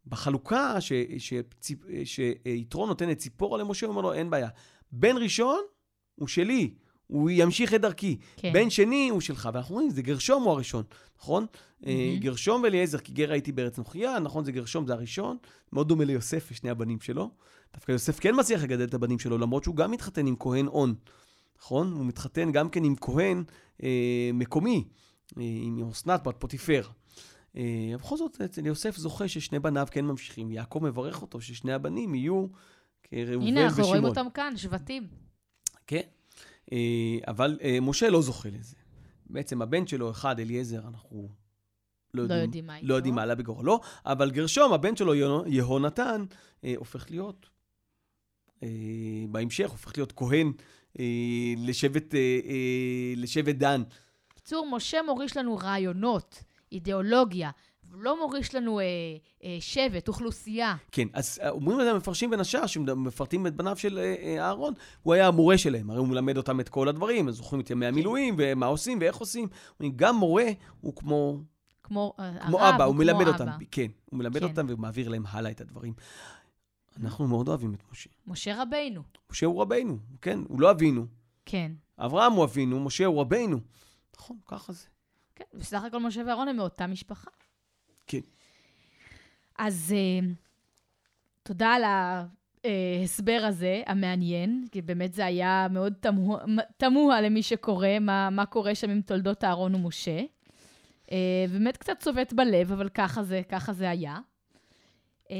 בחלוקה 0.07 0.81
ש- 0.81 0.91
אה, 0.91 2.05
שיתרו 2.05 2.85
נותן 2.87 3.11
את 3.11 3.17
ציפורה 3.17 3.57
למשה, 3.59 3.85
הוא 3.85 3.91
אומר 3.91 4.01
לו, 4.01 4.13
אין 4.13 4.29
בעיה. 4.29 4.49
בן 4.91 5.17
ראשון 5.17 5.59
הוא 6.15 6.27
שלי, 6.27 6.73
הוא 7.07 7.29
ימשיך 7.33 7.73
את 7.73 7.81
דרכי. 7.81 8.17
כן. 8.37 8.53
בן 8.53 8.69
שני 8.69 9.09
הוא 9.09 9.21
שלך, 9.21 9.49
ואנחנו 9.53 9.75
רואים, 9.75 9.89
זה 9.89 10.01
גרשום 10.01 10.43
הוא 10.43 10.51
הראשון, 10.51 10.83
נכון? 11.19 11.45
מהמם. 11.81 12.19
גרשום 12.19 12.63
ואליעזר, 12.63 12.97
כי 12.97 13.11
גר 13.11 13.31
הייתי 13.31 13.51
בארץ 13.51 13.77
נוכריה, 13.77 14.19
נכון, 14.19 14.45
זה 14.45 14.51
גרשום, 14.51 14.87
זה 14.87 14.93
הראשון. 14.93 15.37
מאוד 15.73 15.87
דומה 15.87 16.05
ליוסף 16.05 16.47
ושני 16.51 16.69
הבנים 16.69 16.99
שלו. 17.01 17.29
דווקא 17.73 17.91
יוסף 17.91 18.19
כן 18.19 18.39
מצליח 18.39 18.63
לגדל 18.63 18.83
את 18.83 18.93
הבנים 18.93 19.19
שלו, 19.19 19.37
למרות 19.37 19.63
שהוא 19.63 19.75
גם 19.75 19.91
מתחתן 19.91 20.27
עם 20.27 20.35
כהן 20.39 20.67
און, 20.67 20.95
נכון? 21.59 21.91
הוא 21.91 22.05
מתחתן 22.05 22.51
גם 22.51 22.69
כן 22.69 22.83
עם 22.83 22.95
כהן 23.01 23.43
אה, 23.83 24.29
מקומי, 24.33 24.83
אה, 25.37 25.43
עם 25.63 25.89
אסנת 25.91 26.23
בת 26.23 26.35
פוטיפר. 26.39 26.89
אה, 27.57 27.93
בכל 27.99 28.17
זאת, 28.17 28.41
אצל 28.41 28.65
יוסף 28.65 28.97
זוכה 28.97 29.27
ששני 29.27 29.59
בניו 29.59 29.87
כן 29.91 30.05
ממשיכים. 30.05 30.51
יעקב 30.51 30.79
מברך 30.83 31.21
אותו 31.21 31.41
ששני 31.41 31.73
הבנים 31.73 32.15
יהיו 32.15 32.45
כראובן 33.03 33.47
הנה, 33.47 33.65
אנחנו 33.65 33.83
רואים 33.83 34.03
ושמעון. 34.03 34.17
אותם 34.17 34.29
כאן, 34.33 34.53
שבטים. 34.57 35.07
כן. 35.87 36.01
אה, 36.73 36.77
אבל 37.27 37.57
אה, 37.63 37.77
משה 37.81 38.09
לא 38.09 38.21
זוכה 38.21 38.49
לזה. 38.49 38.75
בעצם 39.29 39.61
הבן 39.61 39.87
שלו, 39.87 40.11
אחד, 40.11 40.39
אליעזר, 40.39 40.87
אנחנו 40.87 41.29
לא 42.13 42.21
יודעים, 42.21 42.41
יודעים 42.41 42.67
מה. 42.67 42.77
לא 42.81 42.95
יודעים 42.95 43.15
מה 43.15 43.21
עלה 43.23 43.35
בגורלו, 43.35 43.79
אבל 44.05 44.31
גרשום, 44.31 44.73
הבן 44.73 44.95
שלו, 44.95 45.15
יהו- 45.15 45.43
יהונתן, 45.47 46.25
אה, 46.63 46.73
הופך 46.77 47.11
להיות, 47.11 47.49
אה, 48.63 48.67
בהמשך, 49.29 49.69
הופך 49.69 49.97
להיות 49.97 50.11
כהן 50.11 50.51
אה, 50.99 51.05
לשבט, 51.57 52.15
אה, 52.15 52.19
אה, 52.45 53.13
לשבט 53.17 53.55
דן. 53.55 53.83
בקיצור, 54.29 54.67
משה 54.75 54.97
מוריש 55.05 55.37
לנו 55.37 55.57
רעיונות, 55.57 56.43
אידיאולוגיה, 56.71 57.51
לא 57.99 58.19
מוריש 58.19 58.55
לנו 58.55 58.79
אה, 58.79 58.85
אה, 59.43 59.57
שבט, 59.59 60.07
אוכלוסייה. 60.07 60.75
כן, 60.91 61.07
אז 61.13 61.39
אה, 61.43 61.49
אומרים 61.49 61.79
את 61.79 61.85
זה 61.85 61.91
המפרשים 61.91 62.29
בין 62.29 62.39
השאר, 62.39 62.65
שמפרטים 62.65 63.47
את 63.47 63.55
בניו 63.55 63.77
של 63.77 63.97
אה, 63.97 64.15
אה, 64.23 64.45
אהרון, 64.45 64.73
הוא 65.03 65.13
היה 65.13 65.27
המורה 65.27 65.57
שלהם, 65.57 65.89
הרי 65.89 65.99
הוא 65.99 66.07
מלמד 66.07 66.37
אותם 66.37 66.59
את 66.59 66.69
כל 66.69 66.87
הדברים, 66.87 67.27
אז 67.27 67.35
זוכרים 67.35 67.61
את 67.61 67.69
ימי 67.69 67.85
המילואים, 67.85 68.35
ומה 68.37 68.65
עושים 68.65 68.97
ואיך 69.01 69.15
עושים. 69.15 69.47
גם 69.95 70.15
מורה 70.15 70.45
הוא 70.81 70.95
כמו 70.95 71.39
כמו 71.83 72.13
אה, 72.19 72.33
כמו 72.47 72.59
הרב, 72.59 72.75
אבא, 72.75 72.83
הוא 72.83 72.95
מלמד 72.95 73.27
אבא. 73.27 73.31
אותם. 73.31 73.47
כן, 73.71 73.87
הוא 74.05 74.19
מלמד 74.19 74.39
כן. 74.39 74.43
אותם 74.43 74.65
ומעביר 74.69 75.09
להם 75.09 75.23
הלאה 75.27 75.51
את 75.51 75.61
הדברים. 75.61 75.93
אנחנו 77.03 77.27
מאוד 77.27 77.47
אוהבים 77.47 77.73
את 77.73 77.83
משה. 77.91 78.09
משה 78.27 78.61
רבינו, 78.61 79.03
משה 79.31 79.45
הוא 79.45 79.61
רבינו, 79.61 79.97
כן, 80.21 80.39
הוא 80.47 80.61
לא 80.61 80.71
אבינו. 80.71 81.05
כן. 81.45 81.71
אברהם 81.97 82.33
הוא 82.33 82.43
אבינו, 82.43 82.79
משה 82.79 83.05
הוא 83.05 83.21
רבינו. 83.21 83.57
נכון, 84.17 84.37
ככה 84.45 84.73
זה. 84.73 84.87
כן, 85.35 85.43
בסך 85.53 85.83
הכל 85.83 85.99
משה 85.99 86.21
ואהרון 86.27 86.47
הם 86.47 86.55
מאותה 86.55 86.87
משפחה. 86.87 87.29
כן. 88.07 88.19
אז 89.57 89.93
אה, 89.97 90.27
תודה 91.43 91.67
על 91.67 91.83
ההסבר 92.63 93.41
הזה, 93.47 93.81
המעניין, 93.85 94.65
כי 94.71 94.81
באמת 94.81 95.13
זה 95.13 95.25
היה 95.25 95.67
מאוד 95.69 95.93
תמוה, 95.99 96.39
תמוה 96.77 97.21
למי 97.21 97.43
שקורא, 97.43 97.99
מה, 98.01 98.29
מה 98.29 98.45
קורה 98.45 98.75
שם 98.75 98.89
עם 98.89 99.01
תולדות 99.01 99.43
אהרון 99.43 99.75
ומשה. 99.75 100.21
אה, 101.11 101.45
באמת 101.51 101.77
קצת 101.77 101.99
צובט 101.99 102.33
בלב, 102.33 102.71
אבל 102.71 102.89
ככה 102.89 103.23
זה, 103.23 103.41
ככה 103.49 103.73
זה 103.73 103.89
היה. 103.89 104.17
אה, 105.31 105.35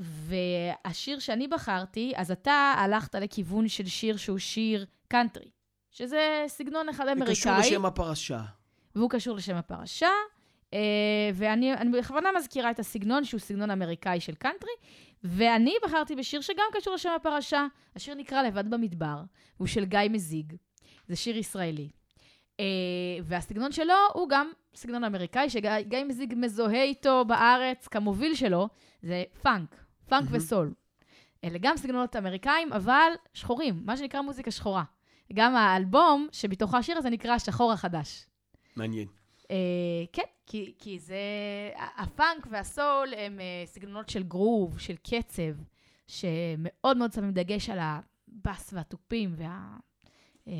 והשיר 0.00 1.18
שאני 1.18 1.48
בחרתי, 1.48 2.12
אז 2.16 2.30
אתה 2.30 2.74
הלכת 2.78 3.14
לכיוון 3.14 3.68
של 3.68 3.86
שיר 3.86 4.16
שהוא 4.16 4.38
שיר 4.38 4.86
קאנטרי, 5.08 5.50
שזה 5.90 6.44
סגנון 6.48 6.88
אחד 6.88 7.04
זה 7.04 7.12
אמריקאי. 7.12 7.34
קשור 7.34 7.52
לשם 7.58 7.86
הפרשה. 7.86 8.40
והוא 8.96 9.10
קשור 9.10 9.36
לשם 9.36 9.56
הפרשה. 9.56 10.08
אה, 10.74 10.78
ואני 11.34 11.74
אני 11.74 11.98
בכוונה 11.98 12.28
מזכירה 12.36 12.70
את 12.70 12.78
הסגנון, 12.78 13.24
שהוא 13.24 13.40
סגנון 13.40 13.70
אמריקאי 13.70 14.20
של 14.20 14.34
קאנטרי, 14.34 14.70
ואני 15.24 15.74
בחרתי 15.84 16.16
בשיר 16.16 16.40
שגם 16.40 16.64
קשור 16.72 16.94
לשם 16.94 17.10
הפרשה. 17.16 17.66
השיר 17.96 18.14
נקרא 18.14 18.42
לבד 18.42 18.70
במדבר, 18.70 19.22
הוא 19.56 19.66
של 19.66 19.84
גיא 19.84 20.00
מזיג. 20.10 20.54
זה 21.08 21.16
שיר 21.16 21.36
ישראלי. 21.36 21.88
אה, 22.60 22.64
והסגנון 23.22 23.72
שלו 23.72 23.94
הוא 24.14 24.28
גם 24.28 24.50
סגנון 24.74 25.04
אמריקאי, 25.04 25.50
שגיא 25.50 26.04
מזיג 26.04 26.34
מזוהה 26.36 26.82
איתו 26.82 27.24
בארץ 27.24 27.88
כמוביל 27.88 28.34
שלו, 28.34 28.68
זה 29.02 29.24
פאנק, 29.42 29.84
פאנק 30.08 30.24
מהמם. 30.24 30.36
וסול. 30.36 30.72
אלה 31.44 31.58
גם 31.60 31.76
סגנונות 31.76 32.16
אמריקאים, 32.16 32.72
אבל 32.72 33.12
שחורים, 33.34 33.82
מה 33.84 33.96
שנקרא 33.96 34.20
מוזיקה 34.20 34.50
שחורה. 34.50 34.84
גם 35.32 35.56
האלבום 35.56 36.28
שבתוכו 36.32 36.76
השיר 36.76 36.98
הזה 36.98 37.10
נקרא 37.10 37.32
השחור 37.32 37.72
החדש. 37.72 38.26
מעניין. 38.76 39.17
אה, 39.50 40.04
כן, 40.12 40.22
כי, 40.46 40.74
כי 40.78 40.98
זה... 40.98 41.18
הפאנק 41.96 42.46
והסול 42.50 43.14
הם 43.16 43.40
אה, 43.40 43.62
סגנונות 43.66 44.08
של 44.08 44.22
גרוב, 44.22 44.78
של 44.78 44.96
קצב, 44.96 45.62
שמאוד 46.06 46.96
מאוד 46.96 47.12
שמים 47.12 47.30
דגש 47.30 47.70
על 47.70 47.78
הבאס 47.80 48.72
והתופים 48.72 49.34
וה... 49.36 49.76
אה, 50.48 50.52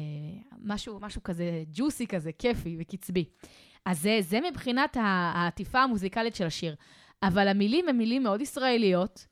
משהו, 0.63 1.01
כזה 1.25 1.65
ג'וסי 1.73 2.07
כזה, 2.07 2.33
כיפי 2.33 2.77
וקצבי. 2.81 3.25
אז 3.85 4.01
זה, 4.01 4.19
זה 4.21 4.41
מבחינת 4.51 4.97
העטיפה 5.01 5.83
המוזיקלית 5.83 6.35
של 6.35 6.47
השיר. 6.47 6.75
אבל 7.23 7.49
המילים 7.49 7.89
הן 7.89 7.97
מילים 7.97 8.23
מאוד 8.23 8.41
ישראליות, 8.41 9.27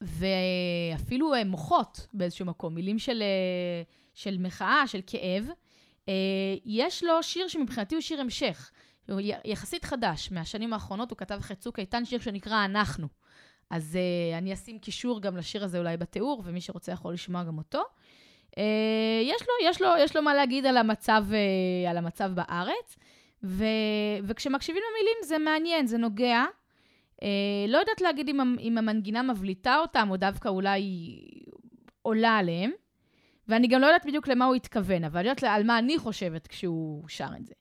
ואפילו 0.00 1.32
מוחות 1.46 2.06
באיזשהו 2.12 2.46
מקום, 2.46 2.74
מילים 2.74 2.98
של, 2.98 3.22
של 4.14 4.38
מחאה, 4.38 4.86
של 4.86 5.00
כאב. 5.06 5.48
אה, 6.08 6.14
יש 6.64 7.04
לו 7.04 7.22
שיר 7.22 7.48
שמבחינתי 7.48 7.94
הוא 7.94 8.02
שיר 8.02 8.20
המשך. 8.20 8.70
הוא 9.08 9.20
יחסית 9.44 9.84
חדש, 9.84 10.30
מהשנים 10.32 10.72
האחרונות 10.72 11.10
הוא 11.10 11.18
כתב 11.18 11.34
אחרי 11.34 11.56
צוק 11.56 11.78
איתן 11.78 12.04
שיר 12.04 12.20
שנקרא 12.20 12.64
אנחנו. 12.64 13.08
אז 13.70 13.98
uh, 13.98 14.38
אני 14.38 14.52
אשים 14.52 14.78
קישור 14.78 15.20
גם 15.20 15.36
לשיר 15.36 15.64
הזה 15.64 15.78
אולי 15.78 15.96
בתיאור, 15.96 16.42
ומי 16.44 16.60
שרוצה 16.60 16.92
יכול 16.92 17.12
לשמוע 17.12 17.44
גם 17.44 17.58
אותו. 17.58 17.82
Uh, 18.50 18.60
יש, 19.22 19.42
לו, 19.42 19.68
יש, 19.68 19.82
לו, 19.82 19.88
יש 19.98 20.16
לו 20.16 20.22
מה 20.22 20.34
להגיד 20.34 20.66
על 20.66 20.76
המצב, 20.76 21.24
uh, 21.30 21.90
על 21.90 21.96
המצב 21.96 22.30
בארץ, 22.34 22.96
ו, 23.44 23.64
וכשמקשיבים 24.24 24.82
למילים 24.90 25.16
זה 25.24 25.38
מעניין, 25.38 25.86
זה 25.86 25.98
נוגע. 25.98 26.44
Uh, 27.20 27.24
לא 27.68 27.78
יודעת 27.78 28.00
להגיד 28.00 28.28
אם, 28.28 28.56
אם 28.60 28.78
המנגינה 28.78 29.22
מבליטה 29.22 29.78
אותם, 29.78 30.08
או 30.10 30.16
דווקא 30.16 30.48
אולי 30.48 30.82
עולה 32.02 32.38
עליהם. 32.38 32.70
ואני 33.48 33.68
גם 33.68 33.80
לא 33.80 33.86
יודעת 33.86 34.06
בדיוק 34.06 34.28
למה 34.28 34.44
הוא 34.44 34.54
התכוון, 34.54 35.04
אבל 35.04 35.20
אני 35.20 35.28
יודעת 35.28 35.44
על 35.44 35.64
מה 35.66 35.78
אני 35.78 35.98
חושבת 35.98 36.46
כשהוא 36.46 37.08
שר 37.08 37.28
את 37.40 37.46
זה. 37.46 37.54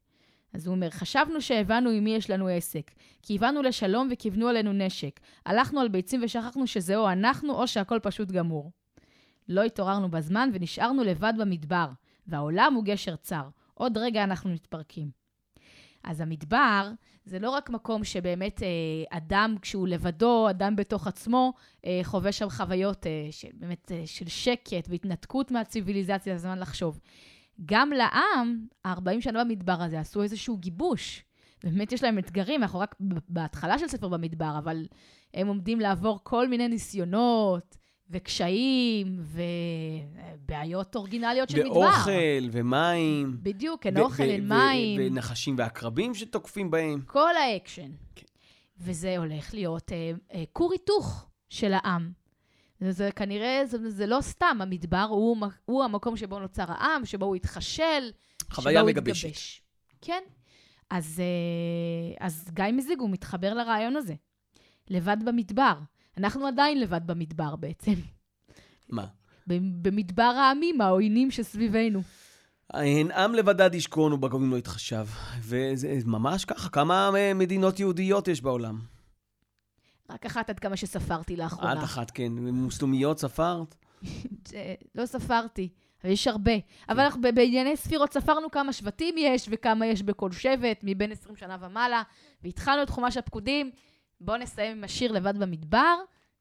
אז 0.54 0.67
הוא 0.67 0.76
אומר, 0.76 0.89
חשבנו 0.89 1.41
שהבנו 1.41 1.89
עם 1.89 2.04
מי 2.04 2.15
יש 2.15 2.30
לנו 2.30 2.48
עסק. 2.48 2.91
כיוונו 3.22 3.62
לשלום 3.62 4.10
וכיוונו 4.12 4.48
עלינו 4.48 4.74
נשק. 4.74 5.19
הלכנו 5.46 5.80
על 5.80 5.88
ביצים 5.88 6.22
ושכחנו 6.24 6.67
שזה 6.67 6.96
או 6.96 7.12
אנחנו 7.12 7.54
או 7.54 7.67
שהכל 7.67 8.00
פשוט 8.04 8.32
גמור. 8.32 8.72
לא 9.50 9.63
התעוררנו 9.63 10.12
בזמן 10.12 10.50
ונשארנו 10.54 11.04
לבד 11.04 11.34
במדבר, 11.38 11.88
והעולם 12.28 12.74
הוא 12.76 12.84
גשר 12.84 13.15
צר. 13.15 13.50
עוד 13.74 13.98
רגע 13.98 14.24
אנחנו 14.24 14.50
מתפרקים. 14.50 15.22
אז 16.03 16.21
המדבר 16.21 16.91
זה 17.25 17.39
לא 17.39 17.49
רק 17.49 17.69
מקום 17.69 18.03
שבאמת 18.03 18.63
אה, 18.63 19.17
אדם, 19.17 19.55
כשהוא 19.61 19.87
לבדו, 19.87 20.49
אדם 20.49 20.75
בתוך 20.75 21.07
עצמו, 21.07 21.53
אה, 21.85 21.99
חווה 22.03 22.31
שם 22.31 22.49
חוויות 22.49 23.07
אה, 23.07 23.27
של, 23.31 23.47
באמת 23.53 23.91
אה, 23.91 24.01
של 24.05 24.27
שקט 24.27 24.89
והתנתקות 24.89 25.51
מהציוויליזציה, 25.51 26.37
זה 26.37 26.41
זמן 26.41 26.59
לחשוב. 26.59 26.99
גם 27.65 27.91
לעם, 27.91 28.65
ה-40 28.85 29.21
שנה 29.21 29.43
במדבר 29.43 29.81
הזה 29.81 29.99
עשו 29.99 30.23
איזשהו 30.23 30.57
גיבוש. 30.57 31.23
באמת 31.63 31.91
יש 31.91 32.03
להם 32.03 32.19
אתגרים, 32.19 32.61
אנחנו 32.61 32.79
רק 32.79 32.95
בהתחלה 33.29 33.79
של 33.79 33.87
ספר 33.87 34.07
במדבר, 34.07 34.55
אבל 34.57 34.87
הם 35.33 35.47
עומדים 35.47 35.79
לעבור 35.79 36.19
כל 36.23 36.47
מיני 36.47 36.67
ניסיונות 36.67 37.77
וקשיים 38.09 39.19
ובעיות 40.43 40.95
אורגינליות 40.95 41.49
של 41.49 41.63
מדבר. 41.63 41.79
ואוכל, 41.79 42.49
ומים. 42.51 43.37
בדיוק, 43.43 43.85
אין 43.85 43.97
ו- 43.97 44.01
אוכל, 44.01 44.23
אין 44.23 44.47
מים. 44.47 45.01
ונחשים 45.01 45.55
ועקרבים 45.57 46.13
שתוקפים 46.15 46.71
בהם. 46.71 47.01
כל 47.05 47.35
האקשן. 47.35 47.91
כן. 48.15 48.25
וזה 48.77 49.17
הולך 49.17 49.53
להיות 49.53 49.91
אה, 49.91 50.11
אה, 50.33 50.43
כור 50.53 50.71
היתוך 50.71 51.25
של 51.49 51.73
העם. 51.73 52.11
זה, 52.79 52.91
זה 52.91 53.09
כנראה, 53.11 53.61
זה, 53.65 53.89
זה 53.89 54.05
לא 54.05 54.17
סתם, 54.21 54.57
המדבר 54.61 55.05
הוא, 55.09 55.37
הוא 55.65 55.83
המקום 55.83 56.17
שבו 56.17 56.39
נוצר 56.39 56.65
העם, 56.67 57.05
שבו 57.05 57.25
הוא 57.25 57.35
התחשל, 57.35 58.11
שבו 58.53 58.69
הוא 58.69 58.87
מגבשת. 58.87 59.25
התגבש. 59.25 59.61
כן. 60.01 60.23
אז, 60.89 61.19
אה, 61.19 62.25
אז 62.25 62.49
גיא 62.53 62.65
מזיג, 62.73 62.99
הוא 62.99 63.09
מתחבר 63.09 63.53
לרעיון 63.53 63.95
הזה. 63.95 64.13
לבד 64.89 65.17
במדבר. 65.25 65.73
אנחנו 66.17 66.47
עדיין 66.47 66.80
לבד 66.80 67.02
במדבר 67.06 67.56
בעצם. 67.56 67.93
מה? 68.89 69.06
במדבר 69.47 70.23
העמים, 70.23 70.82
העוינים 70.82 71.32
שסביבנו. 71.32 72.02
הן 72.69 73.12
עם 73.12 73.36
לבדד 73.36 73.76
ישכון 73.76 74.13
ובגויים 74.13 74.52
לא 74.52 74.58
יתחשב. 74.58 75.06
וזה 75.39 75.99
ממש 76.06 76.45
ככה, 76.45 76.69
כמה 76.69 77.10
אה, 77.15 77.34
מדינות 77.34 77.80
יהודיות 77.80 78.28
יש 78.28 78.41
בעולם? 78.41 78.80
רק 80.10 80.26
אחת 80.26 80.49
עד 80.49 80.60
כמה 80.60 80.78
שספרתי 80.78 81.36
לאחרונה. 81.36 81.73
את 81.73 81.84
אחת, 81.84 82.12
כן. 82.12 82.32
מוסלמיות 82.32 83.19
ספרת? 83.19 83.76
לא 84.95 85.06
ספרתי, 85.06 85.69
אבל 86.04 86.12
יש 86.12 86.28
הרבה. 86.28 86.52
אבל 86.89 86.99
אנחנו 86.99 87.21
בענייני 87.21 87.78
ספירות 87.78 88.13
ספרנו 88.13 88.52
כמה 88.52 88.73
שבטים 88.73 89.15
יש 89.17 89.47
וכמה 89.52 89.86
יש 89.86 90.02
בכל 90.02 90.32
שבט, 90.32 90.80
מבין 90.84 91.12
20 91.12 91.36
שנה 91.36 91.58
ומעלה, 91.62 92.04
והתחלנו 92.43 92.84
את 92.84 92.89
חומש 92.89 93.17
הפקודים. 93.17 93.71
בואו 94.25 94.38
נסיים 94.38 94.77
עם 94.77 94.83
השיר 94.83 95.12
לבד 95.12 95.38
במדבר. 95.38 95.95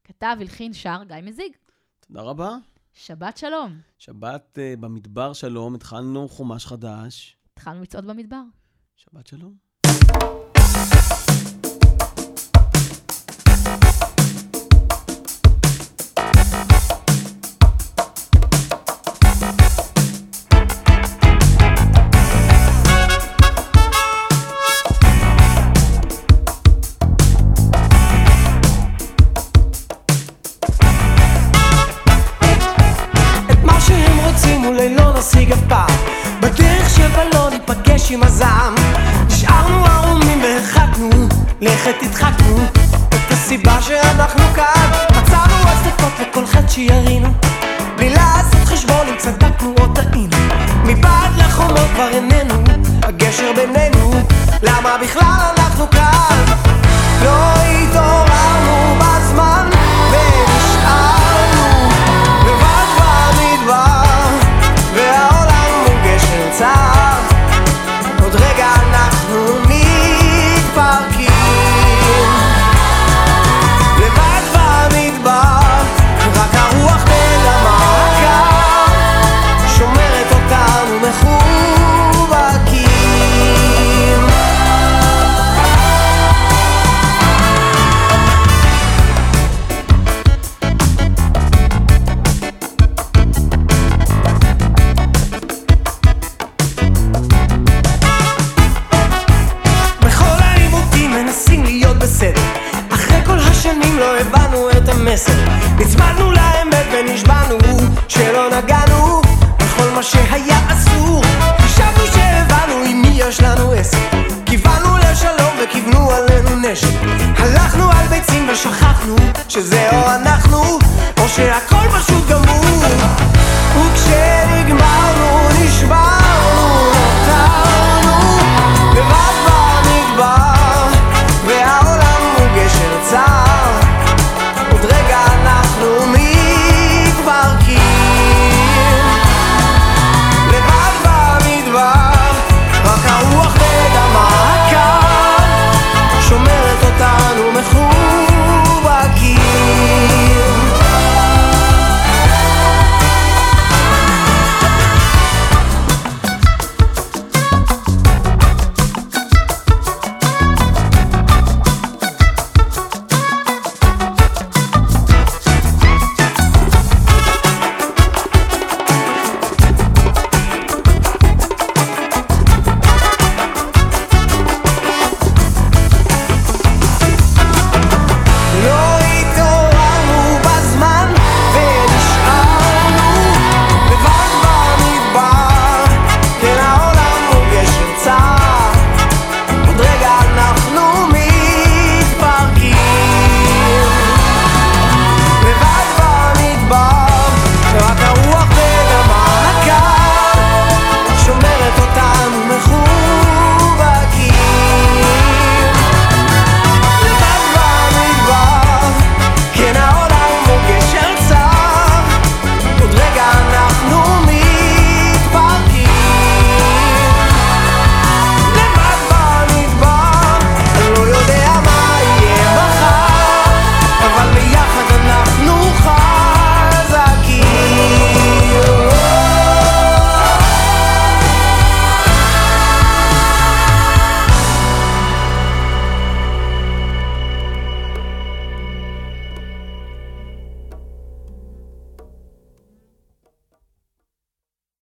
כתב, 0.05 0.37
הלחין, 0.41 0.73
שר 0.73 1.03
גיא 1.09 1.17
מזיג. 1.23 1.53
תודה 2.01 2.23
רבה. 2.23 2.57
שבת 2.93 3.37
שלום. 3.37 3.81
שבת 3.99 4.59
אה, 4.59 4.75
במדבר 4.81 5.33
שלום, 5.33 5.75
התחלנו 5.75 6.29
חומש 6.29 6.67
חדש. 6.67 7.37
התחלנו 7.53 7.83
לצעוד 7.83 8.07
במדבר. 8.07 8.43
שבת 8.97 9.27
שלום. 9.27 9.72